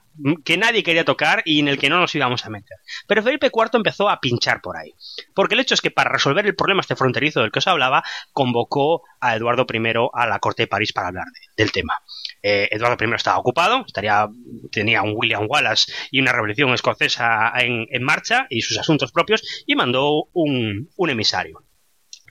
que 0.43 0.57
nadie 0.57 0.83
quería 0.83 1.05
tocar 1.05 1.41
y 1.45 1.59
en 1.59 1.67
el 1.67 1.77
que 1.77 1.89
no 1.89 1.99
nos 1.99 2.13
íbamos 2.13 2.45
a 2.45 2.49
meter. 2.49 2.77
Pero 3.07 3.23
Felipe 3.23 3.47
IV 3.53 3.69
empezó 3.73 4.09
a 4.09 4.19
pinchar 4.19 4.61
por 4.61 4.77
ahí. 4.77 4.93
Porque 5.33 5.55
el 5.55 5.61
hecho 5.61 5.73
es 5.73 5.81
que 5.81 5.91
para 5.91 6.11
resolver 6.11 6.45
el 6.45 6.55
problema 6.55 6.81
este 6.81 6.95
fronterizo 6.95 7.41
del 7.41 7.51
que 7.51 7.59
os 7.59 7.67
hablaba, 7.67 8.03
convocó 8.33 9.03
a 9.19 9.35
Eduardo 9.35 9.65
I 9.71 9.93
a 10.13 10.27
la 10.27 10.39
corte 10.39 10.63
de 10.63 10.67
París 10.67 10.93
para 10.93 11.07
hablar 11.07 11.25
del 11.55 11.71
tema. 11.71 11.93
Eh, 12.41 12.69
Eduardo 12.71 13.03
I 13.03 13.13
estaba 13.15 13.37
ocupado, 13.37 13.83
estaría, 13.85 14.27
tenía 14.71 15.01
un 15.01 15.13
William 15.15 15.45
Wallace 15.47 15.91
y 16.11 16.19
una 16.19 16.33
revolución 16.33 16.73
escocesa 16.73 17.51
en, 17.55 18.03
marcha 18.03 18.47
y 18.49 18.61
sus 18.61 18.77
asuntos 18.77 19.11
propios 19.11 19.63
y 19.65 19.75
mandó 19.75 20.27
un 20.33 21.09
emisario. 21.09 21.63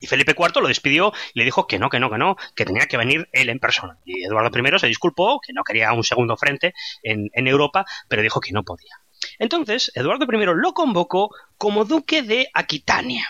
Y 0.00 0.06
Felipe 0.06 0.34
IV 0.36 0.60
lo 0.60 0.68
despidió 0.68 1.12
y 1.34 1.38
le 1.38 1.44
dijo 1.44 1.66
que 1.66 1.78
no, 1.78 1.88
que 1.90 2.00
no, 2.00 2.10
que 2.10 2.18
no, 2.18 2.36
que 2.54 2.64
tenía 2.64 2.86
que 2.86 2.96
venir 2.96 3.28
él 3.32 3.50
en 3.50 3.58
persona. 3.58 3.98
Y 4.04 4.24
Eduardo 4.24 4.50
I 4.58 4.78
se 4.78 4.86
disculpó, 4.86 5.40
que 5.40 5.52
no 5.52 5.62
quería 5.62 5.92
un 5.92 6.04
segundo 6.04 6.36
frente 6.36 6.74
en, 7.02 7.30
en 7.32 7.46
Europa, 7.46 7.84
pero 8.08 8.22
dijo 8.22 8.40
que 8.40 8.52
no 8.52 8.64
podía. 8.64 9.00
Entonces, 9.38 9.92
Eduardo 9.94 10.24
I 10.24 10.44
lo 10.56 10.72
convocó 10.72 11.30
como 11.58 11.84
duque 11.84 12.22
de 12.22 12.48
Aquitania. 12.54 13.28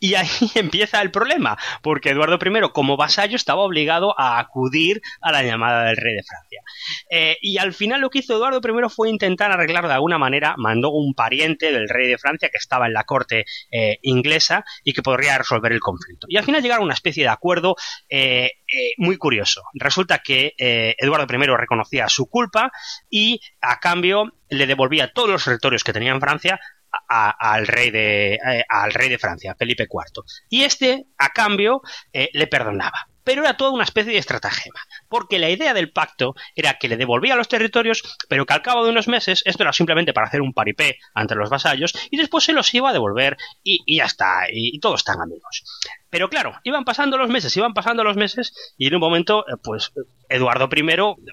Y 0.00 0.14
ahí 0.14 0.28
empieza 0.54 1.00
el 1.02 1.10
problema, 1.10 1.56
porque 1.82 2.10
Eduardo 2.10 2.38
I, 2.40 2.70
como 2.72 2.96
vasallo, 2.96 3.36
estaba 3.36 3.62
obligado 3.62 4.18
a 4.18 4.38
acudir 4.38 5.00
a 5.20 5.32
la 5.32 5.42
llamada 5.42 5.84
del 5.84 5.96
rey 5.96 6.14
de 6.14 6.22
Francia. 6.22 6.62
Eh, 7.10 7.36
y 7.40 7.58
al 7.58 7.72
final 7.72 8.00
lo 8.00 8.10
que 8.10 8.20
hizo 8.20 8.34
Eduardo 8.34 8.60
I 8.62 8.88
fue 8.88 9.08
intentar 9.10 9.50
arreglar 9.50 9.86
de 9.88 9.94
alguna 9.94 10.18
manera, 10.18 10.54
mandó 10.56 10.90
un 10.90 11.14
pariente 11.14 11.72
del 11.72 11.88
rey 11.88 12.08
de 12.08 12.18
Francia 12.18 12.48
que 12.50 12.58
estaba 12.58 12.86
en 12.86 12.92
la 12.92 13.04
corte 13.04 13.44
eh, 13.70 13.98
inglesa 14.02 14.64
y 14.84 14.92
que 14.92 15.02
podría 15.02 15.38
resolver 15.38 15.72
el 15.72 15.80
conflicto. 15.80 16.26
Y 16.28 16.36
al 16.36 16.44
final 16.44 16.62
llegaron 16.62 16.82
a 16.82 16.86
una 16.86 16.94
especie 16.94 17.24
de 17.24 17.30
acuerdo 17.30 17.76
eh, 18.08 18.52
muy 18.96 19.16
curioso. 19.16 19.62
Resulta 19.74 20.18
que 20.18 20.54
Eduardo 20.58 21.26
I 21.32 21.56
reconocía 21.56 22.08
su 22.08 22.28
culpa 22.28 22.70
y 23.10 23.40
a 23.60 23.80
cambio 23.80 24.32
le 24.50 24.66
devolvía 24.66 25.12
todos 25.12 25.28
los 25.28 25.44
territorios 25.44 25.84
que 25.84 25.92
tenía 25.92 26.12
en 26.12 26.20
Francia 26.20 26.60
al, 27.08 27.66
rey 27.66 27.90
de, 27.90 28.34
eh, 28.34 28.64
al 28.68 28.92
rey 28.92 29.08
de 29.08 29.18
Francia, 29.18 29.54
Felipe 29.58 29.84
IV. 29.84 30.24
Y 30.48 30.62
este, 30.62 31.06
a 31.18 31.30
cambio, 31.30 31.82
eh, 32.12 32.30
le 32.32 32.46
perdonaba 32.46 33.08
pero 33.28 33.42
era 33.42 33.58
toda 33.58 33.72
una 33.72 33.84
especie 33.84 34.10
de 34.14 34.18
estratagema, 34.18 34.80
porque 35.06 35.38
la 35.38 35.50
idea 35.50 35.74
del 35.74 35.92
pacto 35.92 36.34
era 36.56 36.78
que 36.78 36.88
le 36.88 36.96
devolvía 36.96 37.36
los 37.36 37.46
territorios, 37.46 38.02
pero 38.26 38.46
que 38.46 38.54
al 38.54 38.62
cabo 38.62 38.82
de 38.82 38.90
unos 38.90 39.06
meses 39.06 39.42
esto 39.44 39.64
era 39.64 39.74
simplemente 39.74 40.14
para 40.14 40.28
hacer 40.28 40.40
un 40.40 40.54
paripé 40.54 40.96
ante 41.12 41.34
los 41.34 41.50
vasallos 41.50 41.92
y 42.10 42.16
después 42.16 42.44
se 42.44 42.54
los 42.54 42.72
iba 42.72 42.88
a 42.88 42.94
devolver 42.94 43.36
y, 43.62 43.98
ya 43.98 44.06
está, 44.06 44.46
y, 44.50 44.80
todos 44.80 45.00
están 45.00 45.20
amigos. 45.20 45.62
Pero 46.10 46.30
claro, 46.30 46.54
iban 46.64 46.84
pasando 46.84 47.18
los 47.18 47.28
meses, 47.28 47.56
iban 47.56 47.74
pasando 47.74 48.02
los 48.04 48.16
meses 48.16 48.52
y 48.78 48.86
en 48.86 48.94
un 48.94 49.00
momento, 49.00 49.44
eh, 49.48 49.56
pues 49.62 49.92
Eduardo 50.28 50.68
I, 50.74 50.82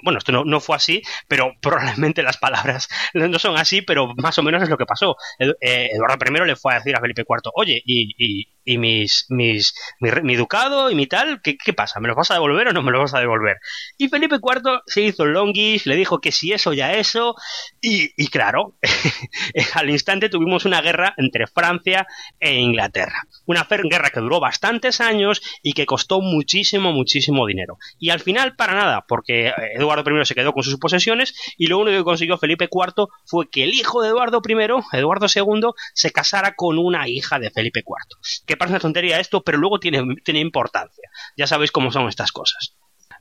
bueno, 0.03 0.17
esto 0.17 0.43
no, 0.43 0.59
fue 0.59 0.75
así, 0.75 1.01
pero 1.27 1.53
probablemente 1.61 2.23
las 2.23 2.37
palabras 2.37 2.87
no 3.13 3.39
son 3.39 3.57
así, 3.57 3.81
pero 3.81 4.13
más 4.15 4.37
o 4.37 4.43
menos 4.43 4.63
es 4.63 4.69
lo 4.69 4.77
que 4.77 4.85
pasó. 4.85 5.15
Eh, 5.39 5.89
Eduardo 5.93 6.25
I 6.25 6.47
le 6.47 6.55
fue 6.55 6.73
a 6.73 6.77
decir 6.77 6.95
a 6.95 7.01
Felipe 7.01 7.23
IV, 7.27 7.51
oye, 7.55 7.81
y, 7.85 8.47
y, 8.67 8.77
mis, 8.77 9.27
mis, 9.29 9.75
mi, 9.99 10.35
ducado 10.35 10.89
y 10.89 10.95
mi 10.95 11.05
tal, 11.05 11.39
¿qué, 11.41 11.55
¿qué, 11.55 11.73
pasa? 11.73 11.99
¿Me 11.99 12.07
los 12.07 12.17
vas 12.17 12.31
a 12.31 12.35
devolver 12.35 12.69
o 12.69 12.73
no 12.73 12.81
me 12.81 12.91
los 12.91 13.01
vas 13.01 13.13
a 13.13 13.19
devolver? 13.19 13.57
Y 13.97 14.09
Felipe 14.09 14.37
IV 14.37 14.81
se 14.87 15.01
hizo 15.01 15.25
longuis, 15.25 15.85
le 15.85 15.95
dijo 15.95 16.19
que 16.19 16.31
si 16.31 16.51
eso 16.51 16.73
ya 16.73 16.93
eso, 16.93 17.35
y, 17.79 18.11
y 18.17 18.27
claro, 18.29 18.75
al 19.75 19.89
instante 19.89 20.29
tuvimos 20.29 20.65
una 20.65 20.81
guerra 20.81 21.13
entre 21.17 21.47
Francia 21.47 22.07
e 22.39 22.55
Inglaterra. 22.55 23.21
Una 23.45 23.67
guerra 23.69 24.09
que 24.09 24.19
duró 24.19 24.39
bastante 24.39 24.64
bastantes 24.65 24.99
años 24.99 25.41
y 25.61 25.73
que 25.73 25.85
costó 25.85 26.21
muchísimo, 26.21 26.91
muchísimo 26.91 27.45
dinero. 27.45 27.77
Y 27.99 28.09
al 28.09 28.19
final, 28.19 28.55
para 28.55 28.73
nada, 28.73 29.05
porque 29.07 29.53
Eduardo 29.75 30.09
I 30.09 30.25
se 30.25 30.33
quedó 30.33 30.53
con 30.53 30.63
sus 30.63 30.77
posesiones 30.77 31.35
y 31.57 31.67
lo 31.67 31.77
único 31.77 31.97
que 31.97 32.03
consiguió 32.03 32.37
Felipe 32.37 32.67
IV 32.71 33.07
fue 33.25 33.49
que 33.49 33.63
el 33.63 33.73
hijo 33.73 34.01
de 34.01 34.09
Eduardo 34.09 34.41
I, 34.47 34.97
Eduardo 34.97 35.27
II, 35.33 35.69
se 35.93 36.11
casara 36.11 36.55
con 36.55 36.79
una 36.79 37.07
hija 37.07 37.37
de 37.37 37.51
Felipe 37.51 37.81
IV. 37.81 38.43
Que 38.47 38.57
parece 38.57 38.73
una 38.73 38.79
tontería 38.79 39.19
esto, 39.19 39.43
pero 39.43 39.59
luego 39.59 39.79
tiene, 39.79 40.03
tiene 40.23 40.39
importancia. 40.39 41.09
Ya 41.37 41.45
sabéis 41.45 41.71
cómo 41.71 41.91
son 41.91 42.07
estas 42.07 42.31
cosas. 42.31 42.75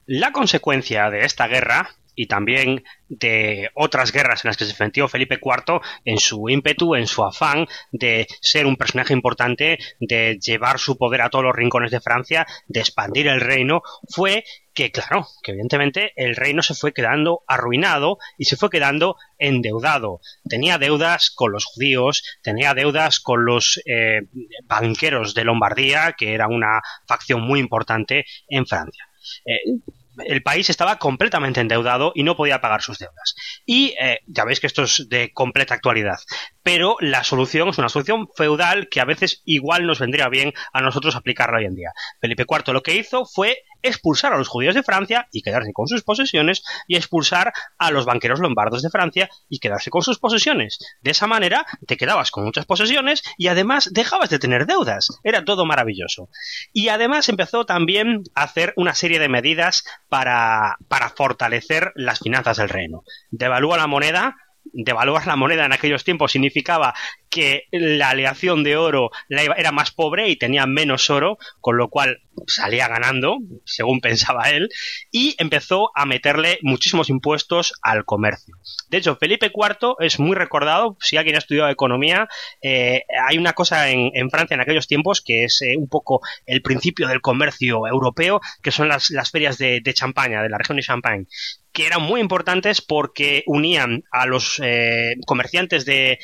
La 0.07 0.33
consecuencia 0.33 1.11
de 1.11 1.25
esta 1.25 1.47
guerra 1.47 1.95
y 2.15 2.27
también 2.27 2.85
de 3.09 3.71
otras 3.75 4.13
guerras 4.13 4.45
en 4.45 4.49
las 4.49 4.57
que 4.57 4.65
se 4.65 4.71
enfrentó 4.71 5.09
Felipe 5.09 5.39
IV 5.43 5.81
en 6.05 6.19
su 6.19 6.49
ímpetu, 6.49 6.95
en 6.95 7.07
su 7.07 7.25
afán 7.25 7.67
de 7.93 8.27
ser 8.41 8.67
un 8.67 8.77
personaje 8.77 9.13
importante, 9.13 9.79
de 10.01 10.39
llevar 10.39 10.79
su 10.79 10.97
poder 10.97 11.23
a 11.23 11.31
todos 11.31 11.45
los 11.45 11.55
rincones 11.55 11.91
de 11.91 12.01
Francia, 12.01 12.47
de 12.67 12.81
expandir 12.81 13.29
el 13.29 13.41
reino, 13.41 13.83
fue 14.09 14.45
que, 14.75 14.91
claro, 14.91 15.27
que 15.43 15.53
evidentemente 15.53 16.13
el 16.17 16.35
reino 16.35 16.63
se 16.63 16.75
fue 16.75 16.93
quedando 16.93 17.43
arruinado 17.47 18.19
y 18.37 18.47
se 18.47 18.57
fue 18.57 18.71
quedando 18.71 19.17
endeudado. 19.39 20.21
Tenía 20.49 20.79
deudas 20.79 21.31
con 21.31 21.53
los 21.53 21.65
judíos, 21.65 22.23
tenía 22.43 22.75
deudas 22.75 23.21
con 23.21 23.45
los 23.45 23.81
eh, 23.87 24.23
banqueros 24.65 25.35
de 25.35 25.45
Lombardía, 25.45 26.15
que 26.19 26.35
era 26.35 26.49
una 26.49 26.81
facción 27.07 27.43
muy 27.43 27.61
importante 27.61 28.25
en 28.49 28.67
Francia. 28.67 29.09
Eh, 29.47 29.79
el 30.27 30.43
país 30.43 30.71
estaba 30.71 30.99
completamente 30.99 31.61
endeudado 31.61 32.13
y 32.15 32.23
no 32.23 32.37
podía 32.37 32.61
pagar 32.61 32.83
sus 32.83 32.99
deudas. 32.99 33.35
Y 33.67 33.95
eh, 34.01 34.21
ya 34.27 34.45
veis 34.45 34.61
que 34.61 34.67
esto 34.67 34.83
es 34.83 35.09
de 35.09 35.33
completa 35.33 35.75
actualidad. 35.75 36.19
Pero 36.63 36.97
la 37.01 37.25
solución 37.25 37.69
es 37.69 37.79
una 37.79 37.89
solución 37.89 38.29
feudal 38.37 38.89
que 38.89 39.01
a 39.01 39.05
veces 39.05 39.43
igual 39.45 39.87
nos 39.87 40.01
vendría 40.01 40.29
bien 40.29 40.53
a 40.73 40.81
nosotros 40.81 41.17
aplicarla 41.17 41.59
hoy 41.59 41.67
en 41.67 41.75
día. 41.75 41.93
Felipe 42.21 42.47
IV 42.49 42.73
lo 42.73 42.83
que 42.83 42.97
hizo 42.97 43.27
fue 43.27 43.59
expulsar 43.85 44.33
a 44.33 44.39
los 44.39 44.49
judíos 44.49 44.75
de 44.75 44.83
Francia 44.83 45.29
y 45.31 45.43
quedarse 45.43 45.73
con 45.73 45.87
sus 45.87 46.03
posesiones 46.03 46.65
y 46.89 46.97
expulsar 46.97 47.53
a 47.79 47.91
los 47.91 48.05
banqueros 48.05 48.41
lombardos 48.41 48.83
de 48.83 48.91
Francia 48.91 49.29
y 49.49 49.61
quedarse 49.61 49.91
con 49.91 50.03
sus 50.03 50.19
posesiones. 50.19 50.79
De 51.03 51.13
esa 51.13 51.27
manera 51.27 51.67
te 51.87 51.97
quedabas 51.97 52.31
con 52.31 52.45
muchas 52.45 52.67
posesiones 52.67 53.23
y 53.39 53.49
además 53.49 53.91
dejabas 53.93 54.31
de 54.31 54.39
tener 54.39 54.67
deudas. 54.67 55.09
Era 55.23 55.45
todo 55.45 55.67
maravilloso. 55.67 56.29
Y 56.73 56.89
además 56.89 57.29
empezó 57.29 57.67
también 57.67 58.23
a 58.35 58.45
hacer 58.45 58.73
una 58.77 58.95
serie 58.95 59.19
de 59.19 59.29
medidas 59.29 59.85
para, 60.09 60.77
para 60.89 61.11
fortalecer 61.11 61.93
las 61.95 62.21
finanzas 62.21 62.57
del 62.57 62.69
reino. 62.69 63.05
Devalúa 63.31 63.77
la 63.77 63.87
moneda 63.87 64.37
devaluar 64.73 65.27
la 65.27 65.37
moneda 65.37 65.67
en 65.67 65.73
aquellos 65.73 66.05
tiempos 66.05 66.33
significaba 66.33 66.95
que 67.31 67.65
la 67.73 68.11
aleación 68.11 68.63
de 68.63 68.77
oro 68.77 69.11
era 69.29 69.73
más 69.73 69.91
pobre 69.91 70.29
y 70.29 70.37
tenía 70.37 70.67
menos 70.67 71.11
oro, 71.11 71.39
con 71.61 71.77
lo 71.77 71.89
cual 71.89 72.23
salía 72.47 72.89
ganando, 72.89 73.39
según 73.65 74.01
pensaba 74.03 74.51
él, 74.51 74.69
y 75.11 75.35
empezó 75.39 75.91
a 75.95 76.07
meterle 76.07 76.59
muchísimos 76.63 77.11
impuestos 77.11 77.73
al 77.83 78.05
comercio. 78.05 78.57
De 78.89 78.99
hecho, 78.99 79.17
Felipe 79.17 79.51
IV 79.53 79.97
es 80.01 80.19
muy 80.19 80.37
recordado, 80.37 80.97
si 81.01 81.17
alguien 81.17 81.37
ha 81.37 81.39
estudiado 81.39 81.71
economía, 81.71 82.29
eh, 82.63 83.03
hay 83.27 83.39
una 83.39 83.53
cosa 83.53 83.91
en, 83.91 84.31
Francia 84.31 84.55
en 84.55 84.61
aquellos 84.61 84.87
tiempos 84.87 85.21
que 85.21 85.45
es 85.45 85.61
eh, 85.63 85.77
un 85.77 85.89
poco 85.89 86.21
el 86.47 86.63
principio 86.63 87.09
del 87.09 87.21
comercio 87.21 87.87
europeo, 87.87 88.41
que 88.63 88.71
son 88.71 88.89
las, 88.89 89.11
ferias 89.31 89.59
de, 89.59 89.81
de 89.83 89.95
Champaña, 89.95 90.43
de 90.43 90.49
la 90.49 90.59
región 90.59 90.77
de 90.77 90.83
Champagne, 90.83 91.27
que 91.75 91.87
eran 91.87 92.03
muy 92.03 92.21
importantes 92.21 92.81
porque 92.81 93.43
unían 93.47 94.05
a 94.13 94.27
los 94.27 94.61
eh, 94.63 95.17
comerciantes 95.27 95.85
de, 95.85 96.19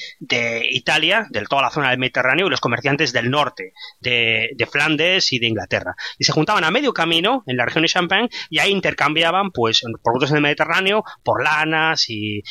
Italia, 0.70 1.26
de 1.28 1.42
toda 1.42 1.62
la 1.62 1.70
zona 1.70 1.90
del 1.90 1.98
Mediterráneo, 1.98 2.46
y 2.46 2.50
los 2.50 2.60
comerciantes 2.60 3.12
del 3.12 3.30
norte, 3.30 3.72
de, 4.00 4.68
Flandes 4.70 5.32
y 5.32 5.40
de 5.40 5.48
Inglaterra. 5.48 5.96
Y 6.18 6.24
se 6.24 6.32
juntaban 6.32 6.62
a 6.62 6.70
medio 6.70 6.92
camino 6.92 7.42
en 7.46 7.56
la 7.56 7.64
región 7.64 7.82
de 7.82 7.88
Champagne 7.88 8.28
y 8.48 8.60
ahí 8.60 8.70
intercambiaban 8.70 9.50
pues 9.50 9.82
productos 10.04 10.30
del 10.30 10.40
Mediterráneo 10.40 11.02
por 11.24 11.42
lanas 11.42 12.08
y 12.08 12.42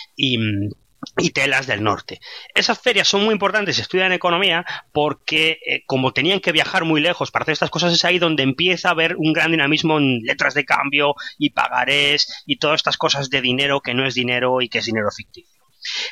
y 1.20 1.32
telas 1.32 1.68
del 1.68 1.84
norte. 1.84 2.20
Esas 2.54 2.80
ferias 2.80 3.08
son 3.08 3.24
muy 3.24 3.34
importantes 3.34 3.76
si 3.76 3.82
estudian 3.82 4.12
economía 4.12 4.66
porque 4.92 5.60
eh, 5.66 5.84
como 5.86 6.14
tenían 6.14 6.40
que 6.40 6.52
viajar 6.52 6.86
muy 6.86 7.02
lejos 7.02 7.32
para 7.32 7.44
hacer 7.44 7.54
estas 7.54 7.70
cosas 7.70 7.94
es 7.94 8.06
ahí 8.06 8.20
donde 8.20 8.44
empieza 8.44 8.90
a 8.90 8.92
haber 8.92 9.16
un 9.18 9.34
gran 9.34 9.52
dinamismo 9.52 9.98
en 9.98 10.20
letras 10.24 10.54
de 10.54 10.66
cambio 10.66 11.16
y 11.38 11.52
pagarés 11.52 12.44
y 12.46 12.58
todas 12.58 12.78
estas 12.78 12.98
cosas 12.98 13.30
de 13.30 13.42
dinero 13.42 13.82
que 13.82 13.94
no 13.94 14.06
es 14.06 14.16
dinero 14.16 14.62
y 14.62 14.70
que 14.70 14.80
es 14.80 14.86
dinero 14.86 15.10
ficticio. 15.16 15.60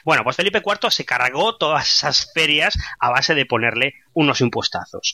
Bueno, 0.06 0.24
pues 0.24 0.36
Felipe 0.36 0.62
IV 0.66 0.92
se 0.92 1.06
cargó 1.06 1.58
todas 1.58 1.88
esas 1.88 2.32
ferias 2.34 2.78
a 3.00 3.10
base 3.10 3.36
de 3.36 3.46
ponerle 3.46 3.96
unos 4.14 4.42
impuestazos. 4.42 5.14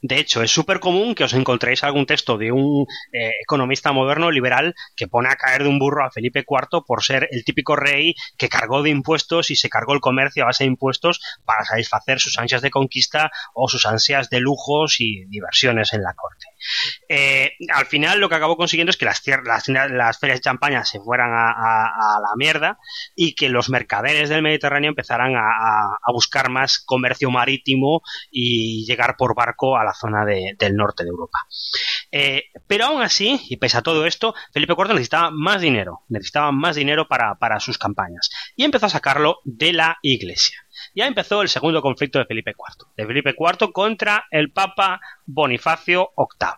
De 0.00 0.18
hecho, 0.18 0.42
es 0.42 0.50
súper 0.50 0.78
común 0.78 1.14
que 1.14 1.24
os 1.24 1.34
encontréis 1.34 1.82
algún 1.82 2.06
texto 2.06 2.38
de 2.38 2.52
un 2.52 2.86
eh, 3.12 3.32
economista 3.42 3.92
moderno 3.92 4.30
liberal 4.30 4.74
que 4.94 5.08
pone 5.08 5.28
a 5.28 5.36
caer 5.36 5.64
de 5.64 5.68
un 5.68 5.78
burro 5.78 6.04
a 6.04 6.10
Felipe 6.10 6.44
IV 6.48 6.84
por 6.86 7.02
ser 7.02 7.28
el 7.32 7.44
típico 7.44 7.74
rey 7.74 8.14
que 8.36 8.48
cargó 8.48 8.82
de 8.82 8.90
impuestos 8.90 9.50
y 9.50 9.56
se 9.56 9.68
cargó 9.68 9.94
el 9.94 10.00
comercio 10.00 10.44
a 10.44 10.46
base 10.46 10.64
de 10.64 10.68
impuestos 10.68 11.20
para 11.44 11.64
satisfacer 11.64 12.20
sus 12.20 12.38
ansias 12.38 12.62
de 12.62 12.70
conquista 12.70 13.30
o 13.54 13.68
sus 13.68 13.86
ansias 13.86 14.30
de 14.30 14.40
lujos 14.40 15.00
y 15.00 15.24
diversiones 15.26 15.92
en 15.92 16.02
la 16.02 16.14
corte. 16.14 16.47
Eh, 17.08 17.52
al 17.72 17.86
final 17.86 18.20
lo 18.20 18.28
que 18.28 18.34
acabó 18.34 18.56
consiguiendo 18.56 18.90
es 18.90 18.96
que 18.96 19.04
las, 19.04 19.20
ferias 19.20 20.38
de 20.38 20.40
champaña 20.40 20.84
se 20.84 21.00
fueran 21.00 21.30
a, 21.32 22.20
la 22.20 22.36
mierda 22.36 22.78
y 23.14 23.34
que 23.34 23.48
los 23.48 23.68
mercaderes 23.68 24.28
del 24.28 24.42
Mediterráneo 24.42 24.90
empezaran 24.90 25.34
a, 25.36 25.96
buscar 26.12 26.50
más 26.50 26.78
comercio 26.80 27.30
marítimo 27.30 28.02
y 28.30 28.84
llegar 28.86 29.16
por 29.16 29.34
barco 29.34 29.76
a 29.76 29.84
la 29.84 29.94
zona 29.94 30.24
del 30.24 30.74
norte 30.74 31.04
de 31.04 31.10
Europa. 31.10 31.38
Eh, 32.10 32.44
pero 32.66 32.86
aún 32.86 33.02
así, 33.02 33.40
y 33.48 33.56
pese 33.56 33.78
a 33.78 33.82
todo 33.82 34.06
esto, 34.06 34.34
Felipe 34.52 34.74
IV 34.76 34.88
necesitaba 34.88 35.30
más 35.30 35.60
dinero, 35.60 36.04
necesitaba 36.08 36.50
más 36.50 36.76
dinero 36.76 37.06
para 37.06 37.60
sus 37.60 37.78
campañas 37.78 38.30
y 38.56 38.64
empezó 38.64 38.86
a 38.86 38.90
sacarlo 38.90 39.40
de 39.44 39.72
la 39.72 39.98
iglesia 40.02 40.58
ya 40.98 41.06
empezó 41.06 41.42
el 41.42 41.48
segundo 41.48 41.80
conflicto 41.80 42.18
de 42.18 42.24
Felipe 42.24 42.50
IV, 42.50 42.88
de 42.96 43.06
Felipe 43.06 43.34
IV 43.38 43.70
contra 43.72 44.26
el 44.32 44.50
Papa 44.50 45.00
Bonifacio 45.26 46.10
VIII. 46.16 46.48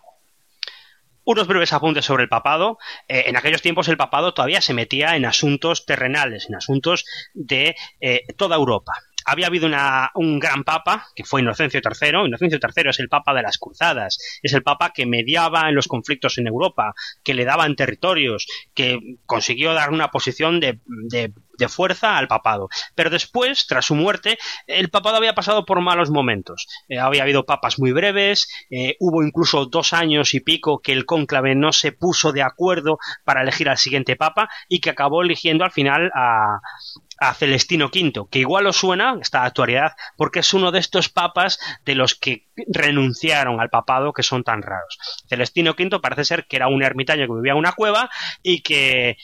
Unos 1.23 1.45
breves 1.45 1.73
apuntes 1.73 2.05
sobre 2.05 2.23
el 2.23 2.29
papado. 2.29 2.79
Eh, 3.07 3.25
en 3.27 3.37
aquellos 3.37 3.61
tiempos 3.61 3.87
el 3.87 3.97
papado 3.97 4.33
todavía 4.33 4.59
se 4.59 4.73
metía 4.73 5.15
en 5.15 5.25
asuntos 5.25 5.85
terrenales, 5.85 6.49
en 6.49 6.55
asuntos 6.55 7.05
de 7.35 7.75
eh, 7.99 8.21
toda 8.35 8.55
Europa 8.55 8.93
había 9.25 9.47
habido 9.47 9.69
un 10.15 10.39
gran 10.39 10.63
papa, 10.63 11.07
que 11.15 11.23
fue 11.23 11.41
Inocencio 11.41 11.81
III. 11.83 12.27
Inocencio 12.27 12.59
III 12.61 12.89
es 12.89 12.99
el 12.99 13.09
papa 13.09 13.33
de 13.33 13.41
las 13.41 13.57
cruzadas, 13.57 14.17
es 14.41 14.53
el 14.53 14.63
papa 14.63 14.91
que 14.93 15.05
mediaba 15.05 15.69
en 15.69 15.75
los 15.75 15.87
conflictos 15.87 16.37
en 16.37 16.47
Europa, 16.47 16.93
que 17.23 17.33
le 17.33 17.45
daban 17.45 17.75
territorios, 17.75 18.47
que 18.73 18.99
consiguió 19.25 19.73
dar 19.73 19.91
una 19.91 20.09
posición 20.09 20.59
de, 20.59 20.79
fuerza 21.69 22.17
al 22.17 22.27
papado. 22.27 22.69
Pero 22.95 23.11
después, 23.11 23.67
tras 23.67 23.85
su 23.85 23.93
muerte, 23.93 24.39
el 24.65 24.89
papado 24.89 25.17
había 25.17 25.35
pasado 25.35 25.63
por 25.63 25.79
malos 25.79 26.09
momentos. 26.09 26.65
Eh, 26.89 26.97
había 26.97 27.21
habido 27.21 27.45
papas 27.45 27.77
muy 27.77 27.91
breves, 27.91 28.47
eh, 28.71 28.95
hubo 28.99 29.21
incluso 29.21 29.67
dos 29.67 29.93
años 29.93 30.33
y 30.33 30.39
pico 30.39 30.79
que 30.79 30.91
el 30.91 31.05
cónclave 31.05 31.53
no 31.53 31.71
se 31.71 31.91
puso 31.91 32.31
de 32.31 32.41
acuerdo 32.41 32.97
para 33.23 33.43
elegir 33.43 33.69
al 33.69 33.77
siguiente 33.77 34.15
papa 34.15 34.49
y 34.69 34.79
que 34.79 34.89
acabó 34.89 35.21
eligiendo 35.21 35.63
al 35.63 35.71
final 35.71 36.11
a, 36.15 36.61
a 37.21 37.35
Celestino 37.35 37.91
V, 37.93 38.25
que 38.31 38.39
igual 38.39 38.65
os 38.65 38.77
suena 38.77 39.15
esta 39.21 39.43
actualidad 39.43 39.91
porque 40.17 40.39
es 40.39 40.53
uno 40.55 40.71
de 40.71 40.79
estos 40.79 41.07
papas 41.07 41.59
de 41.85 41.93
los 41.93 42.15
que 42.15 42.47
renunciaron 42.73 43.61
al 43.61 43.69
papado 43.69 44.11
que 44.11 44.23
son 44.23 44.43
tan 44.43 44.63
raros. 44.63 44.97
Celestino 45.29 45.75
V 45.77 45.99
parece 45.99 46.25
ser 46.25 46.47
que 46.47 46.55
era 46.55 46.67
un 46.67 46.81
ermitaño 46.81 47.27
que 47.27 47.33
vivía 47.33 47.51
en 47.51 47.59
una 47.59 47.73
cueva 47.73 48.09
y 48.41 48.63
que 48.63 49.17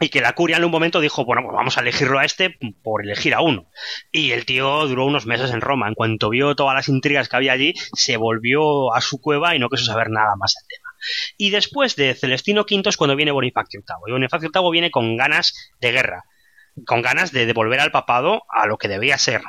y 0.00 0.10
que 0.10 0.20
la 0.20 0.34
curia 0.34 0.58
en 0.58 0.64
un 0.64 0.70
momento 0.70 1.00
dijo, 1.00 1.24
bueno, 1.24 1.42
pues 1.42 1.54
vamos 1.54 1.76
a 1.78 1.80
elegirlo 1.80 2.18
a 2.18 2.26
este 2.26 2.56
por 2.84 3.02
elegir 3.02 3.34
a 3.34 3.40
uno. 3.40 3.70
Y 4.12 4.30
el 4.30 4.44
tío 4.44 4.86
duró 4.86 5.06
unos 5.06 5.26
meses 5.26 5.50
en 5.50 5.60
Roma. 5.60 5.88
En 5.88 5.94
cuanto 5.94 6.28
vio 6.28 6.54
todas 6.54 6.74
las 6.76 6.88
intrigas 6.88 7.28
que 7.28 7.36
había 7.36 7.52
allí, 7.52 7.72
se 7.94 8.16
volvió 8.16 8.94
a 8.94 9.00
su 9.00 9.20
cueva 9.20 9.56
y 9.56 9.58
no 9.58 9.68
quiso 9.68 9.86
saber 9.86 10.10
nada 10.10 10.36
más 10.36 10.54
del 10.54 10.68
tema. 10.68 10.94
Y 11.36 11.50
después 11.50 11.96
de 11.96 12.14
Celestino 12.14 12.66
V 12.70 12.88
es 12.88 12.96
cuando 12.96 13.16
viene 13.16 13.32
Bonifacio 13.32 13.80
VIII. 13.80 13.96
Y 14.06 14.12
Bonifacio 14.12 14.50
VIII 14.54 14.70
viene 14.70 14.90
con 14.92 15.16
ganas 15.16 15.72
de 15.80 15.90
guerra 15.90 16.24
con 16.86 17.02
ganas 17.02 17.32
de 17.32 17.46
devolver 17.46 17.80
al 17.80 17.90
papado 17.90 18.42
a 18.48 18.66
lo 18.66 18.78
que 18.78 18.88
debía 18.88 19.18
ser. 19.18 19.42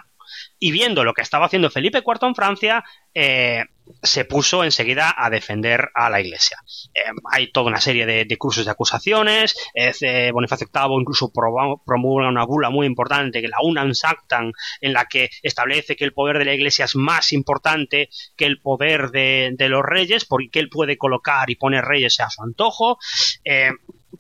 Y 0.59 0.71
viendo 0.71 1.03
lo 1.03 1.13
que 1.13 1.21
estaba 1.21 1.45
haciendo 1.45 1.69
Felipe 1.69 2.03
IV 2.05 2.27
en 2.27 2.35
Francia, 2.35 2.83
eh, 3.13 3.63
se 4.03 4.25
puso 4.25 4.63
enseguida 4.63 5.13
a 5.17 5.29
defender 5.29 5.89
a 5.95 6.09
la 6.09 6.21
Iglesia. 6.21 6.57
Eh, 6.93 7.11
hay 7.31 7.51
toda 7.51 7.67
una 7.67 7.81
serie 7.81 8.05
de, 8.05 8.37
cursos 8.37 8.65
de 8.65 8.71
acusaciones. 8.71 9.55
Eh, 9.73 10.31
Bonifacio 10.31 10.67
VIII 10.71 10.99
incluso 10.99 11.31
promulga 11.31 12.29
una 12.29 12.45
bula 12.45 12.69
muy 12.69 12.85
importante, 12.85 13.41
que 13.41 13.47
la 13.47 13.57
Unam 13.63 13.93
Sanctam, 13.93 14.51
en 14.81 14.93
la 14.93 15.05
que 15.05 15.29
establece 15.41 15.95
que 15.95 16.03
el 16.03 16.13
poder 16.13 16.37
de 16.37 16.45
la 16.45 16.53
Iglesia 16.53 16.85
es 16.85 16.95
más 16.95 17.31
importante 17.31 18.09
que 18.35 18.45
el 18.45 18.61
poder 18.61 19.09
de, 19.11 19.51
de 19.53 19.69
los 19.69 19.83
reyes, 19.83 20.25
porque 20.25 20.59
él 20.59 20.69
puede 20.69 20.97
colocar 20.97 21.49
y 21.49 21.55
poner 21.55 21.85
reyes 21.85 22.19
a 22.19 22.29
su 22.29 22.43
antojo 22.43 22.99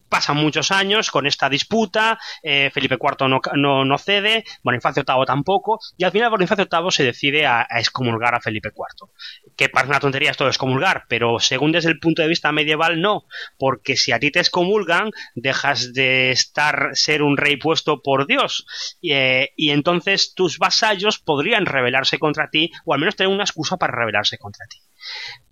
pasan 0.09 0.37
muchos 0.37 0.71
años 0.71 1.11
con 1.11 1.27
esta 1.27 1.49
disputa, 1.49 2.19
eh, 2.43 2.69
Felipe 2.73 2.97
IV 2.99 3.27
no, 3.27 3.85
no, 3.85 3.97
cede, 3.97 4.43
Bonifacio 4.63 5.03
VIII 5.07 5.25
tampoco, 5.25 5.79
y 5.97 6.03
al 6.03 6.11
final 6.11 6.29
Bonifacio 6.29 6.67
VIII 6.69 6.91
se 6.91 7.03
decide 7.03 7.45
a, 7.45 7.67
excomulgar 7.69 8.35
a 8.35 8.41
Felipe 8.41 8.69
IV. 8.69 9.09
Que 9.55 9.69
parece 9.69 9.91
una 9.91 9.99
tontería 9.99 10.31
esto 10.31 10.45
de 10.45 10.51
excomulgar, 10.51 11.05
pero 11.07 11.39
según 11.39 11.71
desde 11.71 11.89
el 11.89 11.99
punto 11.99 12.21
de 12.21 12.27
vista 12.27 12.51
medieval 12.51 13.01
no, 13.01 13.25
porque 13.57 13.95
si 13.95 14.11
a 14.11 14.19
ti 14.19 14.31
te 14.31 14.39
excomulgan, 14.39 15.11
dejas 15.35 15.93
de 15.93 16.31
estar, 16.31 16.89
ser 16.93 17.21
un 17.21 17.37
rey 17.37 17.57
puesto 17.57 18.01
por 18.01 18.27
Dios, 18.27 18.65
y, 19.01 19.13
eh, 19.13 19.53
y 19.55 19.71
entonces 19.71 20.33
tus 20.33 20.57
vasallos 20.57 21.19
podrían 21.19 21.65
rebelarse 21.65 22.19
contra 22.19 22.49
ti, 22.49 22.71
o 22.85 22.93
al 22.93 22.99
menos 22.99 23.15
tener 23.15 23.33
una 23.33 23.43
excusa 23.43 23.77
para 23.77 23.95
rebelarse 23.95 24.37
contra 24.37 24.65
ti. 24.67 24.79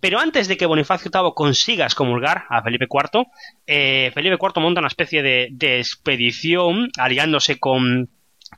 Pero 0.00 0.20
antes 0.20 0.48
de 0.48 0.56
que 0.56 0.66
Bonifacio 0.66 1.10
VIII 1.12 1.32
consiga 1.34 1.84
excomulgar 1.84 2.44
a 2.48 2.62
Felipe 2.62 2.86
IV, 2.88 3.26
eh, 3.66 4.10
Felipe 4.14 4.38
IV 4.40 4.60
monta 4.60 4.80
una 4.80 4.88
especie 4.88 5.22
de, 5.22 5.78
expedición 5.78 6.90
aliándose 6.98 7.58
con, 7.58 8.10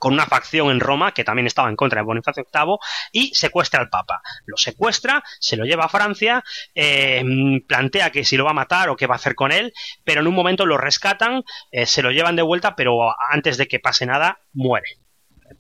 una 0.03 0.27
facción 0.27 0.71
en 0.71 0.81
Roma 0.81 1.13
que 1.13 1.25
también 1.25 1.47
estaba 1.47 1.69
en 1.69 1.77
contra 1.77 2.01
de 2.01 2.07
Bonifacio 2.07 2.45
VIII 2.53 2.77
y 3.13 3.35
secuestra 3.35 3.81
al 3.81 3.89
Papa. 3.89 4.23
Lo 4.47 4.57
secuestra, 4.57 5.23
se 5.39 5.57
lo 5.57 5.65
lleva 5.65 5.87
a 5.87 5.89
Francia, 5.89 6.45
eh, 6.75 7.23
plantea 7.67 8.11
que 8.11 8.25
si 8.25 8.37
lo 8.37 8.45
va 8.45 8.51
a 8.51 8.55
matar 8.55 8.89
o 8.89 8.97
qué 8.97 9.07
va 9.07 9.15
a 9.15 9.17
hacer 9.17 9.35
con 9.35 9.53
él, 9.53 9.73
pero 10.05 10.21
en 10.21 10.27
un 10.27 10.35
momento 10.35 10.67
lo 10.67 10.79
rescatan, 10.79 11.43
eh, 11.71 11.87
se 11.87 12.03
lo 12.03 12.11
llevan 12.13 12.37
de 12.37 12.43
vuelta, 12.43 12.77
pero 12.77 13.01
antes 13.31 13.57
de 13.57 13.67
que 13.67 13.81
pase 13.81 14.07
nada, 14.07 14.41
muere 14.53 14.99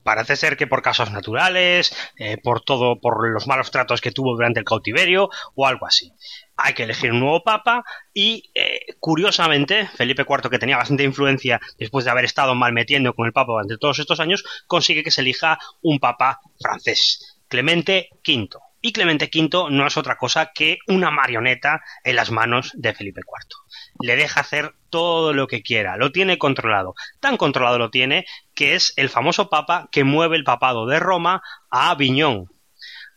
parece 0.02 0.36
ser 0.36 0.56
que 0.56 0.66
por 0.66 0.82
casos 0.82 1.10
naturales, 1.10 1.94
eh, 2.16 2.38
por 2.38 2.60
todo, 2.62 3.00
por 3.00 3.28
los 3.28 3.46
malos 3.46 3.70
tratos 3.70 4.00
que 4.00 4.12
tuvo 4.12 4.32
durante 4.32 4.60
el 4.60 4.64
cautiverio 4.64 5.30
o 5.54 5.66
algo 5.66 5.86
así. 5.86 6.12
Hay 6.56 6.74
que 6.74 6.84
elegir 6.84 7.12
un 7.12 7.20
nuevo 7.20 7.42
papa 7.42 7.84
y, 8.12 8.50
eh, 8.54 8.80
curiosamente, 8.98 9.88
Felipe 9.88 10.24
IV, 10.28 10.50
que 10.50 10.58
tenía 10.58 10.76
bastante 10.76 11.04
influencia 11.04 11.60
después 11.78 12.04
de 12.04 12.10
haber 12.10 12.24
estado 12.24 12.54
mal 12.54 12.72
metiendo 12.72 13.14
con 13.14 13.26
el 13.26 13.32
papa 13.32 13.52
durante 13.52 13.78
todos 13.78 13.98
estos 13.98 14.20
años, 14.20 14.44
consigue 14.66 15.02
que 15.02 15.10
se 15.10 15.22
elija 15.22 15.58
un 15.82 15.98
papa 15.98 16.40
francés, 16.58 17.38
Clemente 17.48 18.10
V. 18.26 18.69
Y 18.80 18.92
Clemente 18.92 19.30
V 19.32 19.70
no 19.70 19.86
es 19.86 19.96
otra 19.96 20.16
cosa 20.16 20.52
que 20.54 20.78
una 20.88 21.10
marioneta 21.10 21.82
en 22.04 22.16
las 22.16 22.30
manos 22.30 22.72
de 22.74 22.94
Felipe 22.94 23.20
IV 23.20 23.56
le 24.00 24.16
deja 24.16 24.40
hacer 24.40 24.74
todo 24.88 25.32
lo 25.32 25.46
que 25.46 25.62
quiera, 25.62 25.96
lo 25.96 26.12
tiene 26.12 26.38
controlado. 26.38 26.94
Tan 27.20 27.36
controlado 27.36 27.78
lo 27.78 27.90
tiene 27.90 28.24
que 28.54 28.74
es 28.74 28.92
el 28.96 29.08
famoso 29.08 29.50
papa 29.50 29.88
que 29.92 30.04
mueve 30.04 30.36
el 30.36 30.44
papado 30.44 30.86
de 30.86 30.98
Roma 30.98 31.42
a 31.70 31.90
Aviñón, 31.90 32.48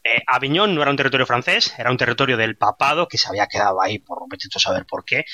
eh, 0.03 0.21
Aviñón 0.27 0.75
no 0.75 0.81
era 0.81 0.91
un 0.91 0.97
territorio 0.97 1.25
francés, 1.25 1.73
era 1.77 1.89
un 1.89 1.97
territorio 1.97 2.35
del 2.35 2.57
papado 2.57 3.07
que 3.07 3.17
se 3.17 3.29
había 3.29 3.47
quedado 3.47 3.81
ahí 3.81 3.99
por 3.99 4.23
a 4.23 4.59
saber 4.59 4.85
por 4.85 5.05
qué, 5.05 5.25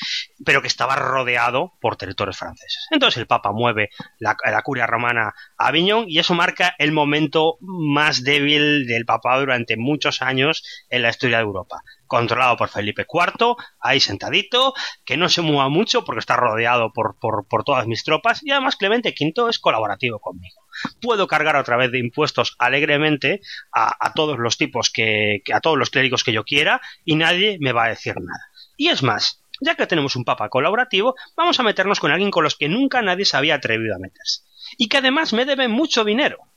pero 0.45 0.61
que 0.61 0.67
estaba 0.67 0.95
rodeado 0.95 1.73
por 1.81 1.95
territorios 1.95 2.37
franceses. 2.37 2.87
Entonces 2.91 3.17
el 3.17 3.27
papa 3.27 3.51
mueve 3.51 3.89
la, 4.19 4.35
curia 4.63 4.85
romana 4.85 5.33
a 5.57 5.67
Aviñón 5.67 6.05
y 6.07 6.19
eso 6.19 6.35
marca 6.35 6.75
el 6.77 6.91
momento 6.91 7.57
más 7.61 8.23
débil 8.23 8.85
del 8.85 9.05
papado 9.05 9.41
durante 9.41 9.77
muchos 9.77 10.21
años 10.21 10.63
en 10.89 11.01
la 11.01 11.09
historia 11.09 11.37
de 11.37 11.43
Europa. 11.43 11.81
Controlado 12.09 12.57
por 12.57 12.67
Felipe 12.67 13.05
IV, 13.07 13.55
ahí 13.79 14.01
sentadito, 14.01 14.73
que 15.05 15.15
no 15.15 15.29
se 15.29 15.41
mueva 15.41 15.69
mucho 15.69 16.03
porque 16.03 16.19
está 16.19 16.35
rodeado 16.35 16.91
por, 16.91 17.15
por 17.17 17.63
todas 17.63 17.87
mis 17.87 18.03
tropas 18.03 18.43
y 18.43 18.51
además 18.51 18.75
Clemente 18.75 19.15
V 19.17 19.49
es 19.49 19.59
colaborativo 19.59 20.19
conmigo 20.19 20.59
puedo 21.01 21.27
cargar 21.27 21.55
otra 21.55 21.77
vez 21.77 21.91
de 21.91 21.99
impuestos 21.99 22.55
alegremente 22.59 23.41
a, 23.71 24.13
todos 24.13 24.37
los 24.37 24.57
tipos 24.57 24.89
que, 24.89 25.41
a 25.53 25.59
todos 25.59 25.77
los 25.77 25.89
clérigos 25.89 26.23
que 26.23 26.33
yo 26.33 26.43
quiera 26.43 26.81
y 27.05 27.15
nadie 27.15 27.57
me 27.59 27.71
va 27.71 27.85
a 27.85 27.89
decir 27.89 28.15
nada. 28.15 28.45
Y 28.77 28.89
es 28.89 29.03
más, 29.03 29.43
ya 29.61 29.75
que 29.75 29.87
tenemos 29.87 30.15
un 30.15 30.25
papa 30.25 30.49
colaborativo, 30.49 31.15
vamos 31.35 31.59
a 31.59 31.63
meternos 31.63 31.99
con 31.99 32.11
alguien 32.11 32.31
con 32.31 32.43
los 32.43 32.55
que 32.55 32.69
nunca 32.69 33.01
nadie 33.01 33.25
se 33.25 33.37
había 33.37 33.55
atrevido 33.55 33.95
a 33.95 33.99
meterse. 33.99 34.43
Y 34.77 34.87
que 34.87 34.97
además 34.97 35.33
me 35.33 35.45
debe 35.45 35.67
mucho 35.67 36.03
dinero 36.03 36.48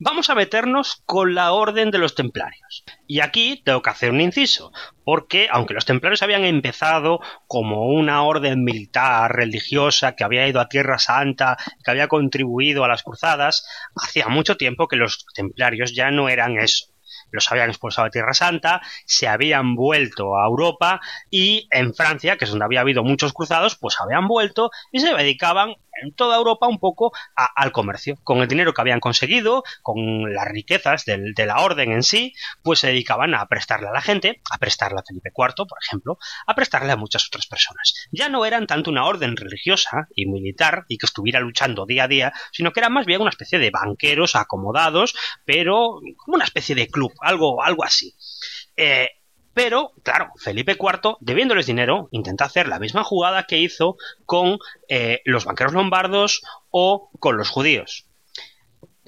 vamos 0.00 0.30
a 0.30 0.34
meternos 0.34 1.02
con 1.04 1.34
la 1.34 1.52
orden 1.52 1.90
de 1.90 1.98
los 1.98 2.14
templarios. 2.14 2.84
Y 3.06 3.20
aquí 3.20 3.62
tengo 3.64 3.82
que 3.82 3.90
hacer 3.90 4.10
un 4.10 4.20
inciso, 4.20 4.72
porque 5.04 5.48
aunque 5.50 5.74
los 5.74 5.84
templarios 5.84 6.22
habían 6.22 6.44
empezado 6.44 7.20
como 7.46 7.86
una 7.86 8.22
orden 8.22 8.64
militar, 8.64 9.30
religiosa, 9.30 10.16
que 10.16 10.24
había 10.24 10.48
ido 10.48 10.60
a 10.60 10.68
Tierra 10.68 10.98
Santa, 10.98 11.58
que 11.84 11.90
había 11.90 12.08
contribuido 12.08 12.82
a 12.84 12.88
las 12.88 13.02
cruzadas, 13.02 13.66
hacía 13.94 14.28
mucho 14.28 14.56
tiempo 14.56 14.88
que 14.88 14.96
los 14.96 15.26
templarios 15.34 15.94
ya 15.94 16.10
no 16.10 16.28
eran 16.28 16.58
eso 16.58 16.86
los 17.32 17.50
habían 17.50 17.68
expulsado 17.68 18.06
de 18.06 18.10
Tierra 18.10 18.34
Santa, 18.34 18.80
se 19.04 19.28
habían 19.28 19.74
vuelto 19.74 20.36
a 20.36 20.46
Europa 20.46 21.00
y 21.30 21.68
en 21.70 21.94
Francia, 21.94 22.36
que 22.36 22.44
es 22.44 22.50
donde 22.50 22.64
había 22.64 22.80
habido 22.80 23.04
muchos 23.04 23.32
cruzados, 23.32 23.76
pues 23.76 23.96
habían 24.00 24.26
vuelto 24.26 24.70
y 24.90 25.00
se 25.00 25.14
dedicaban 25.14 25.74
en 26.02 26.14
toda 26.14 26.36
Europa 26.36 26.66
un 26.66 26.78
poco 26.78 27.12
al 27.34 27.72
comercio. 27.72 28.16
Con 28.22 28.38
el 28.38 28.48
dinero 28.48 28.72
que 28.72 28.80
habían 28.80 29.00
conseguido, 29.00 29.62
con 29.82 30.32
las 30.32 30.46
riquezas 30.48 31.04
de 31.04 31.46
la 31.46 31.60
orden 31.60 31.92
en 31.92 32.02
sí, 32.02 32.34
pues 32.62 32.80
se 32.80 32.88
dedicaban 32.88 33.34
a 33.34 33.46
prestarle 33.46 33.88
a 33.88 33.92
la 33.92 34.00
gente, 34.00 34.40
a 34.50 34.58
prestarle 34.58 35.00
a 35.00 35.04
Felipe 35.06 35.30
IV, 35.36 35.66
por 35.66 35.78
ejemplo, 35.84 36.18
a 36.46 36.54
prestarle 36.54 36.92
a 36.92 36.96
muchas 36.96 37.26
otras 37.26 37.46
personas. 37.46 37.94
Ya 38.12 38.28
no 38.28 38.44
eran 38.44 38.66
tanto 38.66 38.90
una 38.90 39.06
orden 39.06 39.36
religiosa 39.36 40.08
y 40.14 40.26
militar 40.26 40.84
y 40.88 40.98
que 40.98 41.06
estuviera 41.06 41.40
luchando 41.40 41.86
día 41.86 42.04
a 42.04 42.08
día, 42.08 42.32
sino 42.52 42.72
que 42.72 42.80
eran 42.80 42.92
más 42.92 43.06
bien 43.06 43.20
una 43.20 43.30
especie 43.30 43.58
de 43.58 43.70
banqueros 43.70 44.36
acomodados, 44.36 45.14
pero 45.44 46.00
como 46.16 46.36
una 46.36 46.44
especie 46.44 46.74
de 46.74 46.88
club, 46.88 47.12
algo, 47.20 47.62
algo 47.62 47.84
así. 47.84 48.14
Eh, 48.76 49.08
pero, 49.54 49.92
claro, 50.02 50.30
Felipe 50.36 50.76
IV, 50.78 51.16
debiéndoles 51.20 51.66
dinero, 51.66 52.08
intenta 52.12 52.44
hacer 52.44 52.68
la 52.68 52.78
misma 52.78 53.04
jugada 53.04 53.44
que 53.44 53.58
hizo 53.58 53.96
con 54.26 54.58
eh, 54.88 55.20
los 55.24 55.44
banqueros 55.44 55.72
lombardos 55.72 56.42
o 56.70 57.10
con 57.18 57.36
los 57.36 57.48
judíos 57.48 58.06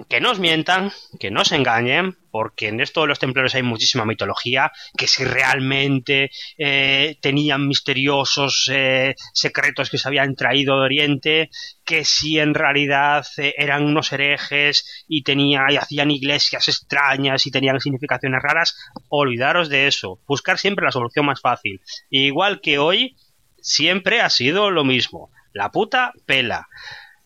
que 0.09 0.21
no 0.21 0.31
os 0.31 0.39
mientan, 0.39 0.93
que 1.19 1.31
no 1.31 1.43
os 1.43 1.53
engañen, 1.53 2.17
porque 2.31 2.69
en 2.69 2.81
esto 2.81 3.03
de 3.03 3.09
los 3.09 3.19
templarios 3.19 3.55
hay 3.55 3.63
muchísima 3.63 4.05
mitología, 4.05 4.73
que 4.97 5.07
si 5.07 5.25
realmente 5.25 6.31
eh, 6.57 7.19
tenían 7.21 7.69
misteriosos 7.69 8.71
eh, 8.73 9.15
secretos 9.35 9.91
que 9.91 9.99
se 9.99 10.09
habían 10.09 10.35
traído 10.35 10.77
de 10.77 10.85
Oriente, 10.85 11.51
que 11.85 12.05
si 12.05 12.39
en 12.39 12.55
realidad 12.55 13.25
eh, 13.37 13.55
eran 13.57 13.85
unos 13.85 14.13
herejes 14.13 15.05
y, 15.09 15.23
tenía, 15.23 15.67
y 15.71 15.77
hacían 15.77 16.11
iglesias 16.11 16.69
extrañas 16.69 17.47
y 17.47 17.51
tenían 17.51 17.81
significaciones 17.81 18.43
raras, 18.43 18.77
olvidaros 19.09 19.69
de 19.69 19.87
eso, 19.87 20.21
buscar 20.27 20.59
siempre 20.59 20.87
la 20.87 20.93
solución 20.93 21.27
más 21.27 21.41
fácil. 21.41 21.81
Igual 22.09 22.61
que 22.61 22.79
hoy, 22.79 23.17
siempre 23.61 24.21
ha 24.21 24.31
sido 24.31 24.71
lo 24.71 24.85
mismo, 24.85 25.31
la 25.53 25.71
puta 25.71 26.13
pela. 26.27 26.69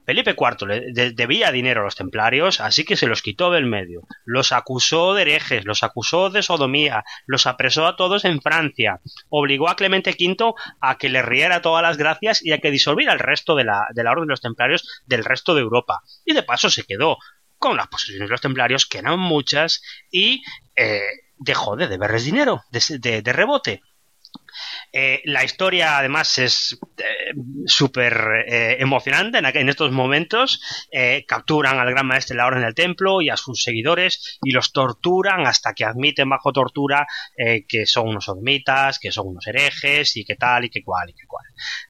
Felipe 0.07 0.37
IV 0.39 0.67
le 0.69 1.11
debía 1.11 1.51
dinero 1.51 1.81
a 1.81 1.85
los 1.85 1.97
templarios, 1.97 2.61
así 2.61 2.85
que 2.85 2.97
se 2.97 3.09
los 3.09 3.23
quitó 3.23 3.51
del 3.51 3.67
medio. 3.67 4.03
Los 4.25 4.53
acusó 4.53 5.15
de 5.15 5.23
herejes, 5.23 5.65
los 5.65 5.83
acusó 5.83 6.31
de 6.31 6.45
sodomía, 6.45 7.05
los 7.27 7.47
apresó 7.49 7.87
a 7.87 7.97
todos 7.97 8.25
en 8.25 8.41
Francia, 8.41 9.01
obligó 9.29 9.69
a 9.69 9.75
Clemente 9.75 10.11
V 10.19 10.55
a 10.81 10.97
que 10.97 11.09
le 11.09 11.23
riera 11.23 11.61
todas 11.61 11.83
las 11.83 11.97
gracias 11.97 12.45
y 12.45 12.53
a 12.53 12.59
que 12.59 12.71
disolviera 12.71 13.13
el 13.13 13.19
resto 13.19 13.57
de 13.57 13.65
la, 13.65 13.89
Orden 13.97 14.29
de 14.29 14.33
los 14.33 14.41
Templarios 14.41 15.03
del 15.07 15.25
resto 15.25 15.55
de 15.57 15.63
Europa. 15.63 16.03
Y 16.25 16.35
de 16.35 16.45
paso 16.45 16.71
se 16.71 16.85
quedó 16.85 17.19
con 17.59 17.77
las 17.77 17.89
posesiones 17.89 18.29
de 18.29 18.33
los 18.33 18.41
templarios, 18.41 18.87
que 18.87 18.99
eran 18.99 19.19
muchas, 19.19 19.83
y 20.11 20.45
eh, 20.77 21.01
dejó 21.39 21.75
de 21.75 21.89
deberles 21.89 22.25
dinero 22.25 22.63
de, 22.71 23.23
de 23.23 23.33
rebote. 23.33 23.83
Eh, 24.99 25.21
la 25.27 25.45
historia, 25.45 25.99
además, 25.99 26.39
es 26.39 26.79
eh, 26.97 27.05
súper 27.67 28.47
eh, 28.47 28.77
emocionante 28.79 29.37
en, 29.37 29.69
estos 29.69 29.93
momentos. 29.93 30.59
capturan 31.29 31.79
al 31.79 31.91
gran 31.91 32.07
maestre 32.07 32.35
la 32.35 32.47
Orden 32.47 32.63
del 32.63 32.75
Templo 32.75 33.21
y 33.21 33.29
a 33.29 33.37
sus 33.37 33.63
seguidores 33.63 34.39
y 34.43 34.53
los 34.53 34.73
torturan 34.73 35.47
hasta 35.47 35.75
que 35.75 35.85
admiten 35.85 36.31
bajo 36.31 36.51
tortura 36.51 37.07
que 37.69 37.85
son 37.85 38.09
unos 38.09 38.25
sodomitas, 38.25 38.99
que 38.99 39.13
son 39.13 39.29
unos 39.29 39.47
herejes 39.47 40.17
y 40.17 40.25
que 40.25 40.37
tal 40.37 40.65
y 40.65 40.71
que 40.71 40.83
cual 40.83 41.11
y 41.11 41.13
que 41.13 41.27
cual. 41.27 41.45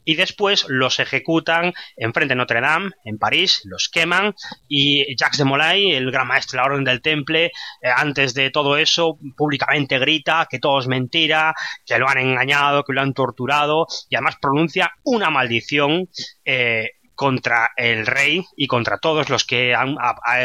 Y 0.04 0.16
después 0.16 0.66
los 0.68 0.98
ejecutan 0.98 1.72
en 1.96 2.12
frente 2.12 2.34
de 2.34 2.38
Notre 2.38 2.60
Dame, 2.60 2.90
en 3.04 3.18
París, 3.18 3.62
los 3.64 3.88
queman 3.88 4.34
y 4.68 5.16
Jacques 5.16 5.38
de 5.38 5.44
Molay, 5.44 5.92
el 5.92 6.10
gran 6.10 6.28
maestre 6.28 6.56
de 6.56 6.62
la 6.62 6.72
Orden 6.72 6.84
del 6.84 7.02
Temple, 7.02 7.50
antes 7.96 8.34
de 8.34 8.50
todo 8.50 8.76
eso, 8.76 9.18
públicamente 9.36 9.98
grita 9.98 10.46
que 10.48 10.58
todo 10.58 10.80
es 10.80 10.86
mentira, 10.86 11.54
que 11.84 11.98
lo 11.98 12.08
han 12.08 12.18
engañado, 12.18 12.84
que 12.84 12.92
lo 12.92 13.00
han 13.00 13.14
torturado 13.14 13.86
y 14.08 14.16
además 14.16 14.36
pronuncia 14.40 14.92
una 15.04 15.30
maldición 15.30 16.08
eh, 16.44 16.90
contra 17.14 17.70
el 17.76 18.06
rey 18.06 18.44
y 18.56 18.66
contra 18.66 18.98
todos 18.98 19.30
los 19.30 19.44
que 19.44 19.74
han, 19.74 19.96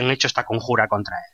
hecho 0.10 0.28
esta 0.28 0.46
conjura 0.46 0.88
contra 0.88 1.18
él. 1.18 1.31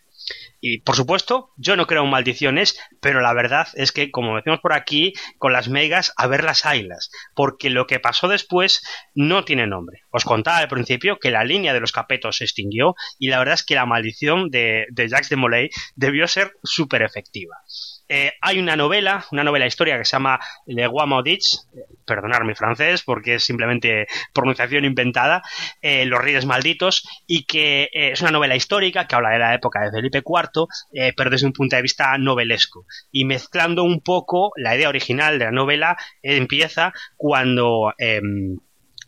Y 0.59 0.81
por 0.81 0.95
supuesto, 0.95 1.51
yo 1.57 1.75
no 1.75 1.85
creo 1.85 2.03
en 2.03 2.09
maldiciones, 2.09 2.79
pero 2.99 3.21
la 3.21 3.33
verdad 3.33 3.67
es 3.75 3.91
que, 3.91 4.11
como 4.11 4.35
decimos 4.35 4.59
por 4.59 4.73
aquí, 4.73 5.13
con 5.37 5.53
las 5.53 5.69
megas, 5.69 6.13
a 6.17 6.27
ver 6.27 6.43
las 6.43 6.65
ailas, 6.65 7.11
porque 7.35 7.69
lo 7.69 7.85
que 7.85 7.99
pasó 7.99 8.27
después 8.27 8.81
no 9.13 9.45
tiene 9.45 9.67
nombre. 9.67 10.01
Os 10.09 10.25
contaba 10.25 10.57
al 10.57 10.67
principio 10.67 11.19
que 11.19 11.31
la 11.31 11.43
línea 11.43 11.73
de 11.73 11.79
los 11.79 11.91
capetos 11.91 12.37
se 12.37 12.45
extinguió 12.45 12.95
y 13.19 13.29
la 13.29 13.39
verdad 13.39 13.55
es 13.55 13.63
que 13.63 13.75
la 13.75 13.85
maldición 13.85 14.49
de, 14.49 14.85
de 14.89 15.07
Jacques 15.07 15.29
de 15.29 15.35
Molay 15.35 15.69
debió 15.95 16.27
ser 16.27 16.53
súper 16.63 17.03
efectiva. 17.03 17.55
Eh, 18.09 18.33
hay 18.41 18.59
una 18.59 18.75
novela, 18.75 19.25
una 19.31 19.43
novela 19.43 19.67
histórica 19.67 19.97
que 19.97 20.05
se 20.05 20.13
llama 20.15 20.39
Le 20.65 20.87
Guamaudits, 20.87 21.67
perdonar 22.05 22.45
mi 22.45 22.55
francés 22.55 23.03
porque 23.03 23.35
es 23.35 23.43
simplemente 23.43 24.07
pronunciación 24.33 24.85
inventada, 24.85 25.41
eh, 25.81 26.05
Los 26.05 26.21
Reyes 26.21 26.45
Malditos, 26.45 27.07
y 27.25 27.43
que 27.45 27.89
eh, 27.93 28.11
es 28.11 28.21
una 28.21 28.31
novela 28.31 28.55
histórica 28.55 29.07
que 29.07 29.15
habla 29.15 29.31
de 29.31 29.39
la 29.39 29.53
época 29.53 29.81
de 29.81 29.91
Felipe 29.91 30.23
IV, 30.25 30.67
pero 31.15 31.29
desde 31.29 31.47
un 31.47 31.53
punto 31.53 31.75
de 31.75 31.81
vista 31.81 32.17
novelesco. 32.17 32.85
Y 33.11 33.25
mezclando 33.25 33.83
un 33.83 34.01
poco 34.01 34.51
la 34.55 34.75
idea 34.75 34.89
original 34.89 35.39
de 35.39 35.45
la 35.45 35.51
novela, 35.51 35.97
empieza 36.21 36.93
cuando 37.17 37.93
em, 37.97 38.57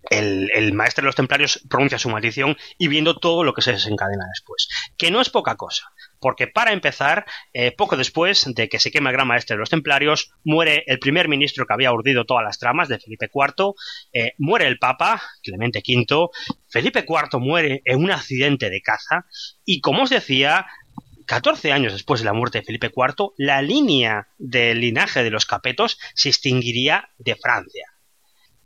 el, 0.09 0.73
maestro 0.73 1.03
de 1.03 1.07
los 1.07 1.15
templarios 1.15 1.61
pronuncia 1.69 1.99
su 1.99 2.09
maldición 2.09 2.57
y 2.77 2.87
viendo 2.87 3.17
todo 3.17 3.43
lo 3.43 3.53
que 3.53 3.61
se 3.61 3.73
desencadena 3.73 4.25
después. 4.29 4.67
Que 4.97 5.11
no 5.11 5.21
es 5.21 5.29
poca 5.29 5.55
cosa, 5.55 5.91
porque 6.19 6.47
para 6.47 6.73
empezar, 6.73 7.25
eh, 7.53 7.71
poco 7.71 7.97
después 7.97 8.45
de 8.53 8.69
que 8.69 8.79
se 8.79 8.91
queme 8.91 9.09
el 9.09 9.15
gran 9.15 9.27
maestre 9.27 9.55
de 9.55 9.59
los 9.59 9.69
templarios, 9.69 10.31
muere 10.43 10.83
el 10.87 10.99
primer 10.99 11.27
ministro 11.27 11.65
que 11.65 11.73
había 11.73 11.91
urdido 11.91 12.25
todas 12.25 12.43
las 12.43 12.59
tramas 12.59 12.87
de 12.89 12.99
Felipe 12.99 13.29
IV, 13.33 13.73
eh, 14.13 14.33
muere 14.37 14.67
el 14.67 14.79
papa, 14.79 15.21
Clemente 15.43 15.81
V, 15.85 16.29
Felipe 16.67 17.05
IV 17.07 17.39
muere 17.39 17.81
en 17.85 18.03
un 18.03 18.11
accidente 18.11 18.69
de 18.69 18.81
caza 18.81 19.25
y 19.65 19.81
como 19.81 20.03
os 20.03 20.09
decía, 20.09 20.65
14 21.25 21.71
años 21.71 21.93
después 21.93 22.21
de 22.21 22.25
la 22.25 22.33
muerte 22.33 22.59
de 22.59 22.65
Felipe 22.65 22.91
IV, 22.95 23.33
la 23.37 23.61
línea 23.61 24.27
del 24.37 24.81
linaje 24.81 25.23
de 25.23 25.29
los 25.29 25.45
capetos 25.45 25.99
se 26.15 26.29
extinguiría 26.29 27.09
de 27.17 27.35
Francia 27.35 27.85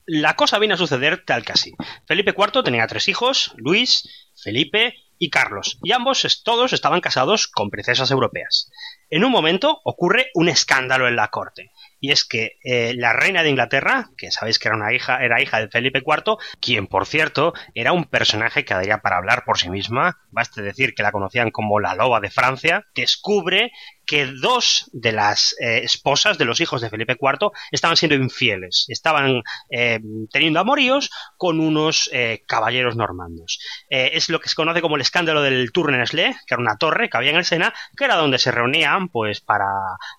la 0.06 0.36
cosa 0.36 0.60
viene 0.60 0.74
a 0.74 0.78
suceder 0.78 1.24
tal 1.26 1.44
que 1.46 1.54
así. 1.54 1.74
Felipe 2.06 2.34
IV 2.38 2.64
tenía 2.64 2.88
tres 2.88 3.08
hijos, 3.08 3.54
Luis, 3.58 4.30
Felipe 4.36 4.96
y 5.24 5.30
Carlos, 5.30 5.80
y 5.82 5.94
ambos 5.94 6.44
todos 6.44 6.74
estaban 6.74 7.00
casados 7.00 7.48
con 7.48 7.70
princesas 7.70 8.12
europeas. 8.12 8.70
En 9.10 9.24
un 9.24 9.32
momento 9.32 9.80
ocurre 9.86 10.32
un 10.34 10.50
escándalo 10.50 11.08
en 11.08 11.16
la 11.16 11.30
corte 11.30 11.72
y 12.04 12.12
es 12.12 12.26
que 12.26 12.58
eh, 12.66 12.94
la 12.98 13.14
reina 13.14 13.44
de 13.44 13.50
Inglaterra, 13.50 14.10
que 14.18 14.30
sabéis 14.30 14.60
que 14.60 14.68
era 14.68 14.76
una 14.76 14.94
hija, 14.94 15.24
era 15.24 15.42
hija 15.42 15.62
de 15.62 15.70
Felipe 15.70 16.04
IV, 16.06 16.36
quien 16.60 16.88
por 16.88 17.06
cierto 17.06 17.54
era 17.76 17.94
un 17.94 18.04
personaje 18.04 18.66
que 18.66 18.74
daría 18.74 18.98
para 18.98 19.16
hablar 19.16 19.46
por 19.46 19.58
sí 19.58 19.70
misma, 19.70 20.20
basta 20.30 20.62
decir 20.62 20.96
que 20.96 21.04
la 21.04 21.14
conocían 21.14 21.50
como 21.50 21.80
la 21.80 21.96
loba 21.96 22.20
de 22.20 22.30
Francia, 22.30 22.86
descubre 22.94 23.72
que 24.06 24.26
dos 24.26 24.90
de 24.92 25.14
las 25.14 25.56
eh, 25.62 25.80
esposas 25.86 26.38
de 26.38 26.44
los 26.44 26.60
hijos 26.60 26.82
de 26.82 26.90
Felipe 26.90 27.16
IV 27.18 27.52
estaban 27.72 27.96
siendo 27.96 28.16
infieles, 28.16 28.84
estaban 28.90 29.42
eh, 29.70 30.02
teniendo 30.30 30.60
amoríos 30.60 31.10
con 31.38 31.62
unos 31.62 32.12
caballeros 32.46 32.98
normandos. 32.98 33.60
es 33.90 34.28
lo 34.28 34.42
que 34.42 34.50
se 34.50 34.56
conoce 34.56 34.82
como 34.82 34.98
el 34.98 35.02
escándalo 35.02 35.42
del 35.42 35.72
Tournesle, 35.72 36.36
que 36.46 36.54
era 36.54 36.62
una 36.62 36.76
torre 36.76 37.10
que 37.10 37.16
había 37.16 37.32
en 37.32 37.38
el 37.38 37.46
Sena, 37.46 37.74
que 37.96 38.04
era 38.04 38.16
donde 38.16 38.40
se 38.40 38.52
reunían 38.52 39.08
pues 39.08 39.40
para, 39.40 39.70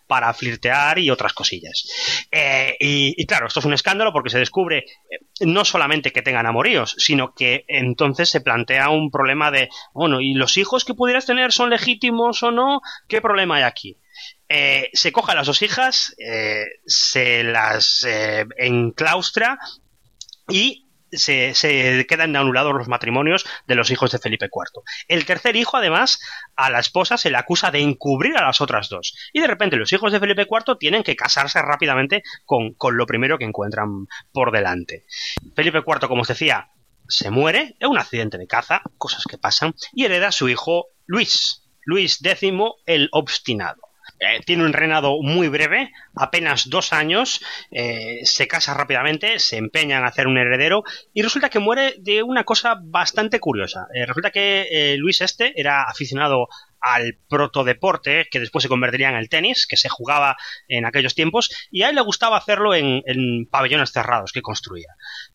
para 0.06 0.32
flirtear 0.32 0.98
y 0.98 1.10
otras 1.10 1.34
cosillas. 1.34 1.73
Eh, 2.30 2.76
y, 2.78 3.26
claro, 3.26 3.46
esto 3.46 3.60
es 3.60 3.66
un 3.66 3.72
escándalo 3.72 4.12
porque 4.12 4.30
se 4.30 4.38
descubre 4.38 4.78
eh, 4.78 5.18
no 5.40 5.64
solamente 5.64 6.12
que 6.12 6.22
tengan 6.22 6.46
amoríos, 6.46 6.94
sino 6.98 7.34
que 7.34 7.64
entonces 7.68 8.28
se 8.28 8.40
plantea 8.40 8.90
un 8.90 9.10
problema 9.10 9.50
de, 9.50 9.68
bueno, 9.92 10.20
¿y 10.20 10.34
los 10.34 10.56
hijos 10.56 10.84
que 10.84 10.94
pudieras 10.94 11.26
tener 11.26 11.52
son 11.52 11.70
legítimos 11.70 12.42
o 12.42 12.50
no? 12.50 12.80
¿Qué 13.08 13.20
problema 13.20 13.56
hay 13.56 13.62
aquí? 13.62 13.98
Eh, 14.48 14.90
se 14.92 15.12
coja 15.12 15.34
las 15.34 15.46
dos 15.46 15.62
hijas, 15.62 16.14
se 16.86 17.42
las 17.44 18.06
enclaustra 18.58 19.58
y 20.48 20.83
se, 21.16 22.06
quedan 22.08 22.36
anulados 22.36 22.74
los 22.74 22.88
matrimonios 22.88 23.44
de 23.66 23.74
los 23.74 23.90
hijos 23.90 24.10
de 24.12 24.18
Felipe 24.18 24.46
IV. 24.46 24.82
El 25.08 25.24
tercer 25.24 25.56
hijo, 25.56 25.76
además, 25.76 26.20
a 26.56 26.70
la 26.70 26.80
esposa 26.80 27.16
se 27.16 27.30
le 27.30 27.38
acusa 27.38 27.70
de 27.70 27.80
encubrir 27.80 28.36
a 28.36 28.46
las 28.46 28.60
otras 28.60 28.88
dos. 28.88 29.16
Y 29.32 29.40
de 29.40 29.46
repente 29.46 29.76
los 29.76 29.92
hijos 29.92 30.12
de 30.12 30.20
Felipe 30.20 30.46
IV 30.50 30.76
tienen 30.78 31.02
que 31.02 31.16
casarse 31.16 31.60
rápidamente 31.62 32.22
con, 32.44 32.74
con 32.74 32.96
lo 32.96 33.06
primero 33.06 33.38
que 33.38 33.44
encuentran 33.44 34.06
por 34.32 34.52
delante. 34.52 35.04
Felipe 35.54 35.82
IV, 35.86 36.08
como 36.08 36.22
os 36.22 36.28
decía, 36.28 36.70
se 37.08 37.30
muere 37.30 37.76
en 37.80 37.88
un 37.88 37.98
accidente 37.98 38.38
de 38.38 38.46
caza, 38.46 38.82
cosas 38.98 39.24
que 39.28 39.38
pasan, 39.38 39.74
y 39.92 40.04
hereda 40.04 40.28
a 40.28 40.32
su 40.32 40.48
hijo 40.48 40.88
Luis, 41.06 41.62
Luis 41.84 42.18
X 42.24 42.52
el 42.86 43.08
Obstinado. 43.12 43.83
Eh, 44.20 44.40
tiene 44.44 44.64
un 44.64 44.72
reinado 44.72 45.20
muy 45.22 45.48
breve, 45.48 45.90
apenas 46.14 46.70
dos 46.70 46.92
años, 46.92 47.40
eh, 47.70 48.20
se 48.24 48.46
casa 48.46 48.72
rápidamente, 48.72 49.38
se 49.40 49.56
empeña 49.56 49.98
en 49.98 50.04
hacer 50.04 50.28
un 50.28 50.38
heredero 50.38 50.84
y 51.12 51.22
resulta 51.22 51.50
que 51.50 51.58
muere 51.58 51.96
de 51.98 52.22
una 52.22 52.44
cosa 52.44 52.76
bastante 52.80 53.40
curiosa. 53.40 53.86
Eh, 53.92 54.06
resulta 54.06 54.30
que 54.30 54.94
Luis 54.98 55.20
este 55.20 55.52
era 55.60 55.82
aficionado 55.82 56.48
al 56.80 57.18
protodeporte 57.28 58.26
que 58.30 58.40
después 58.40 58.62
se 58.62 58.68
convertiría 58.68 59.08
en 59.08 59.16
el 59.16 59.28
tenis, 59.28 59.66
que 59.66 59.76
se 59.76 59.88
jugaba 59.88 60.36
en 60.68 60.84
aquellos 60.84 61.14
tiempos, 61.14 61.50
y 61.70 61.82
a 61.82 61.88
él 61.88 61.96
le 61.96 62.02
gustaba 62.02 62.36
hacerlo 62.36 62.74
en, 62.74 63.02
en 63.06 63.46
pabellones 63.50 63.90
cerrados 63.90 64.32
que 64.32 64.42
construía. 64.42 64.88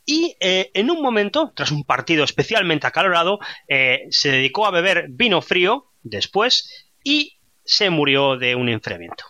Y 0.06 0.36
en 0.40 0.92
un 0.92 1.02
momento, 1.02 1.52
tras 1.56 1.72
un 1.72 1.84
partido 1.86 2.24
especialmente 2.24 2.86
acalorado, 2.86 3.40
se 3.68 4.32
dedicó 4.32 4.68
a 4.68 4.72
beber 4.72 5.08
vino 5.10 5.42
frío 5.42 5.92
después 6.04 6.90
y 7.04 7.39
se 7.70 7.92
murió 7.92 8.36
de 8.36 8.56
un 8.56 8.68
enfriamiento. 8.68 9.26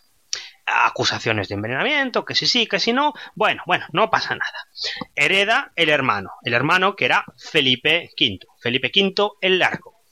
Acusaciones 0.65 1.49
de 1.49 1.55
envenenamiento, 1.55 2.23
que 2.23 2.35
si 2.35 2.47
sí, 2.47 2.67
que 2.67 2.79
si 2.79 2.93
no. 2.93 3.13
Bueno, 3.35 3.63
bueno, 3.65 3.85
no 3.91 4.09
pasa 4.09 4.35
nada. 4.35 4.65
Hereda 5.13 5.73
el 5.75 5.89
hermano, 5.89 6.31
el 6.43 6.53
hermano 6.53 6.95
que 6.95 7.05
era 7.05 7.25
Felipe 7.37 8.11
V, 8.17 8.39
Felipe 8.61 8.91
V 8.95 9.31
el 9.41 9.59
Largo. 9.59 10.03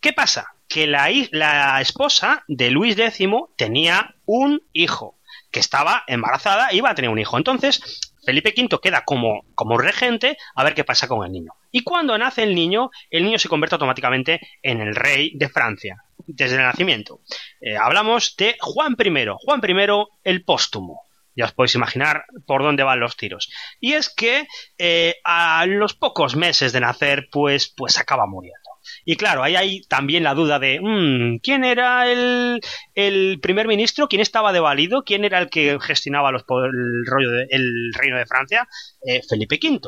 ¿Qué 0.00 0.12
pasa? 0.12 0.48
Que 0.68 0.86
la, 0.86 1.80
esposa 1.80 2.44
de 2.46 2.70
Luis 2.70 2.98
X 2.98 3.26
tenía 3.56 4.16
un 4.26 4.60
hijo, 4.72 5.18
que 5.50 5.60
estaba 5.60 6.02
embarazada 6.06 6.74
iba 6.74 6.90
a 6.90 6.94
tener 6.94 7.10
un 7.10 7.20
hijo. 7.20 7.38
Entonces, 7.38 8.00
Felipe 8.26 8.52
V 8.54 8.80
queda 8.82 9.04
como, 9.04 9.44
como 9.54 9.78
regente 9.78 10.36
a 10.54 10.64
ver 10.64 10.74
qué 10.74 10.84
pasa 10.84 11.08
con 11.08 11.24
el 11.24 11.32
niño. 11.32 11.52
Y 11.70 11.84
cuando 11.84 12.18
nace 12.18 12.42
el 12.42 12.54
niño, 12.54 12.90
el 13.10 13.24
niño 13.24 13.38
se 13.38 13.48
convierte 13.48 13.76
automáticamente 13.76 14.40
en 14.62 14.80
el 14.82 14.94
rey 14.94 15.32
de 15.36 15.48
Francia, 15.48 16.04
desde 16.26 16.56
el 16.56 16.62
nacimiento. 16.62 17.20
Eh, 17.60 17.76
hablamos 17.76 18.34
de 18.36 18.56
Juan 18.60 18.96
I, 18.98 19.26
Juan 19.38 19.60
I 19.66 20.06
el 20.24 20.44
póstumo. 20.44 21.02
Ya 21.34 21.46
os 21.46 21.52
podéis 21.52 21.74
imaginar 21.74 22.24
por 22.46 22.62
dónde 22.62 22.82
van 22.82 23.00
los 23.00 23.16
tiros. 23.16 23.50
Y 23.80 23.94
es 23.94 24.10
que 24.14 24.46
eh, 24.76 25.16
a 25.24 25.64
los 25.66 25.94
pocos 25.94 26.36
meses 26.36 26.72
de 26.72 26.80
nacer, 26.80 27.28
pues, 27.30 27.72
pues 27.74 27.98
acaba 27.98 28.26
muriendo. 28.26 28.60
Y 29.04 29.16
claro, 29.16 29.42
ahí 29.42 29.56
hay 29.56 29.82
también 29.82 30.24
la 30.24 30.34
duda 30.34 30.58
de 30.58 30.80
mm, 30.80 31.38
quién 31.38 31.64
era 31.64 32.10
el, 32.10 32.60
el, 32.94 33.38
primer 33.40 33.66
ministro, 33.66 34.08
quién 34.08 34.20
estaba 34.20 34.52
de 34.52 34.60
válido, 34.60 35.04
quién 35.04 35.24
era 35.24 35.38
el 35.38 35.50
que 35.50 35.78
gestionaba 35.80 36.32
los, 36.32 36.42
el, 36.42 37.06
rollo 37.06 37.30
el 37.48 37.92
reino 37.94 38.18
de 38.18 38.26
Francia, 38.26 38.68
eh, 39.06 39.22
Felipe 39.28 39.58
V, 39.62 39.80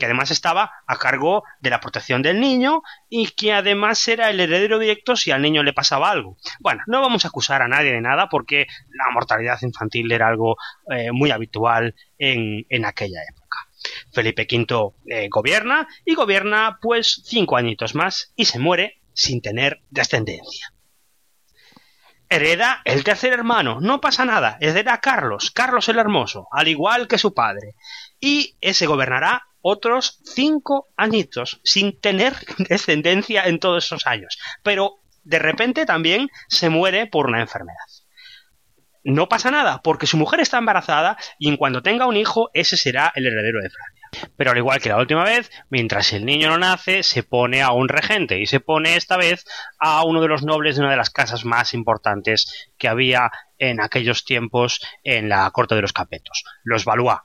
que 0.00 0.06
además 0.06 0.32
estaba 0.32 0.72
a 0.86 0.96
cargo 0.96 1.44
de 1.60 1.70
la 1.70 1.78
protección 1.78 2.22
del 2.22 2.40
niño 2.40 2.82
y 3.08 3.28
que 3.28 3.52
además 3.52 4.08
era 4.08 4.30
el 4.30 4.40
heredero 4.40 4.80
directo 4.80 5.14
si 5.14 5.30
al 5.30 5.42
niño 5.42 5.62
le 5.62 5.72
pasaba 5.72 6.10
algo. 6.10 6.36
Bueno, 6.58 6.82
no 6.86 7.00
vamos 7.00 7.24
a 7.24 7.28
acusar 7.28 7.62
a 7.62 7.68
nadie 7.68 7.92
de 7.92 8.00
nada 8.00 8.28
porque 8.28 8.66
la 8.88 9.12
mortalidad 9.12 9.58
infantil 9.62 10.10
era 10.10 10.26
algo 10.26 10.56
eh, 10.90 11.12
muy 11.12 11.30
habitual 11.30 11.94
en, 12.18 12.66
en 12.68 12.84
aquella 12.84 13.20
época. 13.28 13.58
Felipe 14.12 14.48
V 14.50 14.94
eh, 15.06 15.28
gobierna 15.28 15.86
y 16.04 16.14
gobierna 16.14 16.78
pues 16.80 17.22
cinco 17.24 17.56
añitos 17.56 17.94
más 17.94 18.32
y 18.34 18.46
se 18.46 18.58
muere 18.58 19.00
sin 19.12 19.42
tener 19.42 19.82
descendencia. 19.90 20.72
Hereda 22.32 22.80
el 22.84 23.02
tercer 23.02 23.32
hermano, 23.32 23.80
no 23.80 24.00
pasa 24.00 24.24
nada, 24.24 24.56
hereda 24.60 25.00
Carlos, 25.00 25.50
Carlos 25.50 25.88
el 25.88 25.98
Hermoso, 25.98 26.46
al 26.52 26.68
igual 26.68 27.08
que 27.08 27.18
su 27.18 27.34
padre. 27.34 27.74
Y 28.20 28.56
ese 28.60 28.86
gobernará 28.86 29.49
otros 29.62 30.20
cinco 30.24 30.88
añitos 30.96 31.60
sin 31.64 31.98
tener 32.00 32.34
descendencia 32.68 33.44
en 33.44 33.58
todos 33.58 33.84
esos 33.84 34.06
años. 34.06 34.38
Pero 34.62 35.00
de 35.24 35.38
repente 35.38 35.86
también 35.86 36.28
se 36.48 36.70
muere 36.70 37.06
por 37.06 37.26
una 37.26 37.40
enfermedad 37.40 37.76
no 39.04 39.28
pasa 39.28 39.50
nada, 39.50 39.80
porque 39.82 40.06
su 40.06 40.16
mujer 40.16 40.40
está 40.40 40.58
embarazada 40.58 41.16
y 41.38 41.48
en 41.48 41.56
cuanto 41.56 41.82
tenga 41.82 42.06
un 42.06 42.16
hijo, 42.16 42.50
ese 42.52 42.76
será 42.76 43.12
el 43.14 43.26
heredero 43.26 43.60
de 43.62 43.70
Francia. 43.70 44.30
Pero 44.36 44.50
al 44.50 44.58
igual 44.58 44.80
que 44.80 44.88
la 44.88 44.98
última 44.98 45.24
vez, 45.24 45.50
mientras 45.70 46.12
el 46.12 46.24
niño 46.24 46.50
no 46.50 46.58
nace, 46.58 47.02
se 47.02 47.22
pone 47.22 47.62
a 47.62 47.70
un 47.72 47.88
regente 47.88 48.40
y 48.40 48.46
se 48.46 48.60
pone 48.60 48.96
esta 48.96 49.16
vez 49.16 49.44
a 49.78 50.04
uno 50.04 50.20
de 50.20 50.28
los 50.28 50.42
nobles 50.42 50.76
de 50.76 50.82
una 50.82 50.90
de 50.90 50.96
las 50.96 51.10
casas 51.10 51.44
más 51.44 51.74
importantes 51.74 52.70
que 52.76 52.88
había 52.88 53.30
en 53.58 53.80
aquellos 53.80 54.24
tiempos 54.24 54.80
en 55.04 55.28
la 55.28 55.50
corte 55.50 55.76
de 55.76 55.82
los 55.82 55.92
capetos, 55.92 56.44
los 56.64 56.84
Valois. 56.84 57.18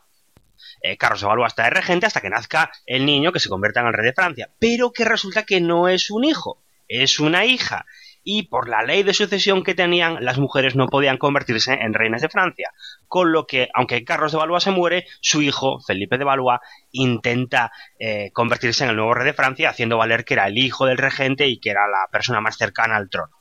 Eh, 0.87 0.97
Carlos 0.97 1.21
de 1.21 1.25
Valois 1.25 1.47
está 1.47 1.63
de 1.63 1.71
regente 1.71 2.05
hasta 2.05 2.21
que 2.21 2.29
nazca 2.29 2.69
el 2.85 3.07
niño 3.07 3.31
que 3.31 3.39
se 3.39 3.49
convierta 3.49 3.79
en 3.79 3.87
el 3.87 3.93
rey 3.93 4.05
de 4.05 4.13
Francia, 4.13 4.51
pero 4.59 4.91
que 4.91 5.03
resulta 5.03 5.41
que 5.41 5.59
no 5.59 5.87
es 5.87 6.11
un 6.11 6.23
hijo, 6.23 6.61
es 6.87 7.19
una 7.19 7.43
hija 7.43 7.87
y 8.23 8.43
por 8.43 8.69
la 8.69 8.83
ley 8.83 9.01
de 9.01 9.15
sucesión 9.15 9.63
que 9.63 9.73
tenían, 9.73 10.23
las 10.23 10.37
mujeres 10.37 10.75
no 10.75 10.85
podían 10.85 11.17
convertirse 11.17 11.73
en 11.73 11.95
reinas 11.95 12.21
de 12.21 12.29
Francia. 12.29 12.71
Con 13.07 13.31
lo 13.31 13.47
que, 13.47 13.69
aunque 13.73 14.03
Carlos 14.03 14.31
de 14.31 14.37
Valois 14.37 14.63
se 14.63 14.69
muere, 14.69 15.07
su 15.21 15.41
hijo, 15.41 15.79
Felipe 15.79 16.19
de 16.19 16.23
Valois, 16.23 16.59
intenta 16.91 17.71
eh, 17.97 18.29
convertirse 18.31 18.83
en 18.83 18.91
el 18.91 18.95
nuevo 18.95 19.15
rey 19.15 19.25
de 19.25 19.33
Francia, 19.33 19.71
haciendo 19.71 19.97
valer 19.97 20.23
que 20.23 20.35
era 20.35 20.47
el 20.47 20.57
hijo 20.57 20.85
del 20.85 20.99
regente 20.99 21.47
y 21.47 21.59
que 21.59 21.71
era 21.71 21.87
la 21.87 22.07
persona 22.11 22.41
más 22.41 22.57
cercana 22.57 22.95
al 22.95 23.09
trono. 23.09 23.34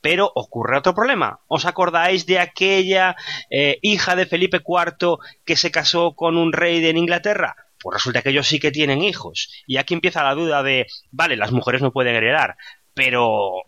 Pero 0.00 0.30
ocurre 0.34 0.78
otro 0.78 0.94
problema. 0.94 1.40
¿Os 1.48 1.64
acordáis 1.64 2.26
de 2.26 2.38
aquella 2.38 3.16
eh, 3.50 3.78
hija 3.82 4.16
de 4.16 4.26
Felipe 4.26 4.58
IV 4.58 5.18
que 5.44 5.56
se 5.56 5.70
casó 5.70 6.14
con 6.14 6.36
un 6.36 6.52
rey 6.52 6.80
de 6.80 6.90
Inglaterra? 6.90 7.56
Pues 7.80 7.94
resulta 7.94 8.22
que 8.22 8.30
ellos 8.30 8.46
sí 8.46 8.58
que 8.58 8.70
tienen 8.70 9.02
hijos. 9.02 9.52
Y 9.66 9.76
aquí 9.76 9.94
empieza 9.94 10.22
la 10.22 10.34
duda 10.34 10.62
de, 10.62 10.86
vale, 11.10 11.36
las 11.36 11.52
mujeres 11.52 11.82
no 11.82 11.92
pueden 11.92 12.14
heredar, 12.14 12.56
pero 12.94 13.62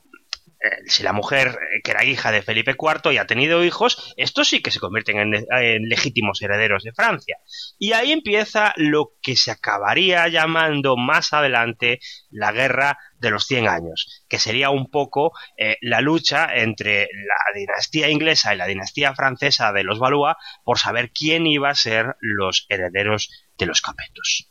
eh, 0.62 0.68
si 0.86 1.02
la 1.02 1.14
mujer 1.14 1.48
eh, 1.48 1.80
que 1.82 1.92
era 1.92 2.04
hija 2.04 2.30
de 2.32 2.42
Felipe 2.42 2.72
IV 2.78 3.12
y 3.12 3.16
ha 3.16 3.26
tenido 3.26 3.64
hijos, 3.64 4.12
estos 4.18 4.48
sí 4.48 4.60
que 4.60 4.70
se 4.70 4.78
convierten 4.78 5.16
en, 5.18 5.88
legítimos 5.88 6.42
herederos 6.42 6.82
de 6.82 6.92
Francia. 6.92 7.38
Y 7.78 7.92
ahí 7.92 8.12
empieza 8.12 8.74
lo 8.76 9.12
que 9.22 9.36
se 9.36 9.50
acabaría 9.50 10.28
llamando 10.28 10.98
más 10.98 11.32
adelante 11.32 12.00
la 12.30 12.52
guerra 12.52 12.98
de 13.20 13.30
los 13.30 13.46
100 13.46 13.68
años, 13.68 14.24
que 14.28 14.38
sería 14.38 14.70
un 14.70 14.90
poco 14.90 15.32
eh, 15.56 15.76
la 15.80 16.00
lucha 16.00 16.54
entre 16.54 17.08
la 17.12 17.58
dinastía 17.58 18.08
inglesa 18.08 18.54
y 18.54 18.58
la 18.58 18.66
dinastía 18.66 19.14
francesa 19.14 19.72
de 19.72 19.84
los 19.84 19.98
Valois 19.98 20.36
por 20.64 20.78
saber 20.78 21.12
quién 21.12 21.46
iba 21.46 21.70
a 21.70 21.74
ser 21.74 22.16
los 22.20 22.66
herederos 22.68 23.30
de 23.58 23.66
los 23.66 23.82
capetos. 23.82 24.50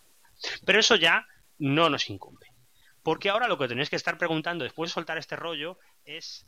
Pero 0.66 0.80
eso 0.80 0.96
ya 0.96 1.26
no 1.58 1.90
nos 1.90 2.10
incumbe. 2.10 2.48
Porque 3.04 3.30
ahora 3.30 3.48
lo 3.48 3.58
que 3.58 3.68
tenéis 3.68 3.90
que 3.90 3.96
estar 3.96 4.18
preguntando 4.18 4.64
después 4.64 4.90
de 4.90 4.94
soltar 4.94 5.18
este 5.18 5.36
rollo 5.36 5.80
es 6.06 6.46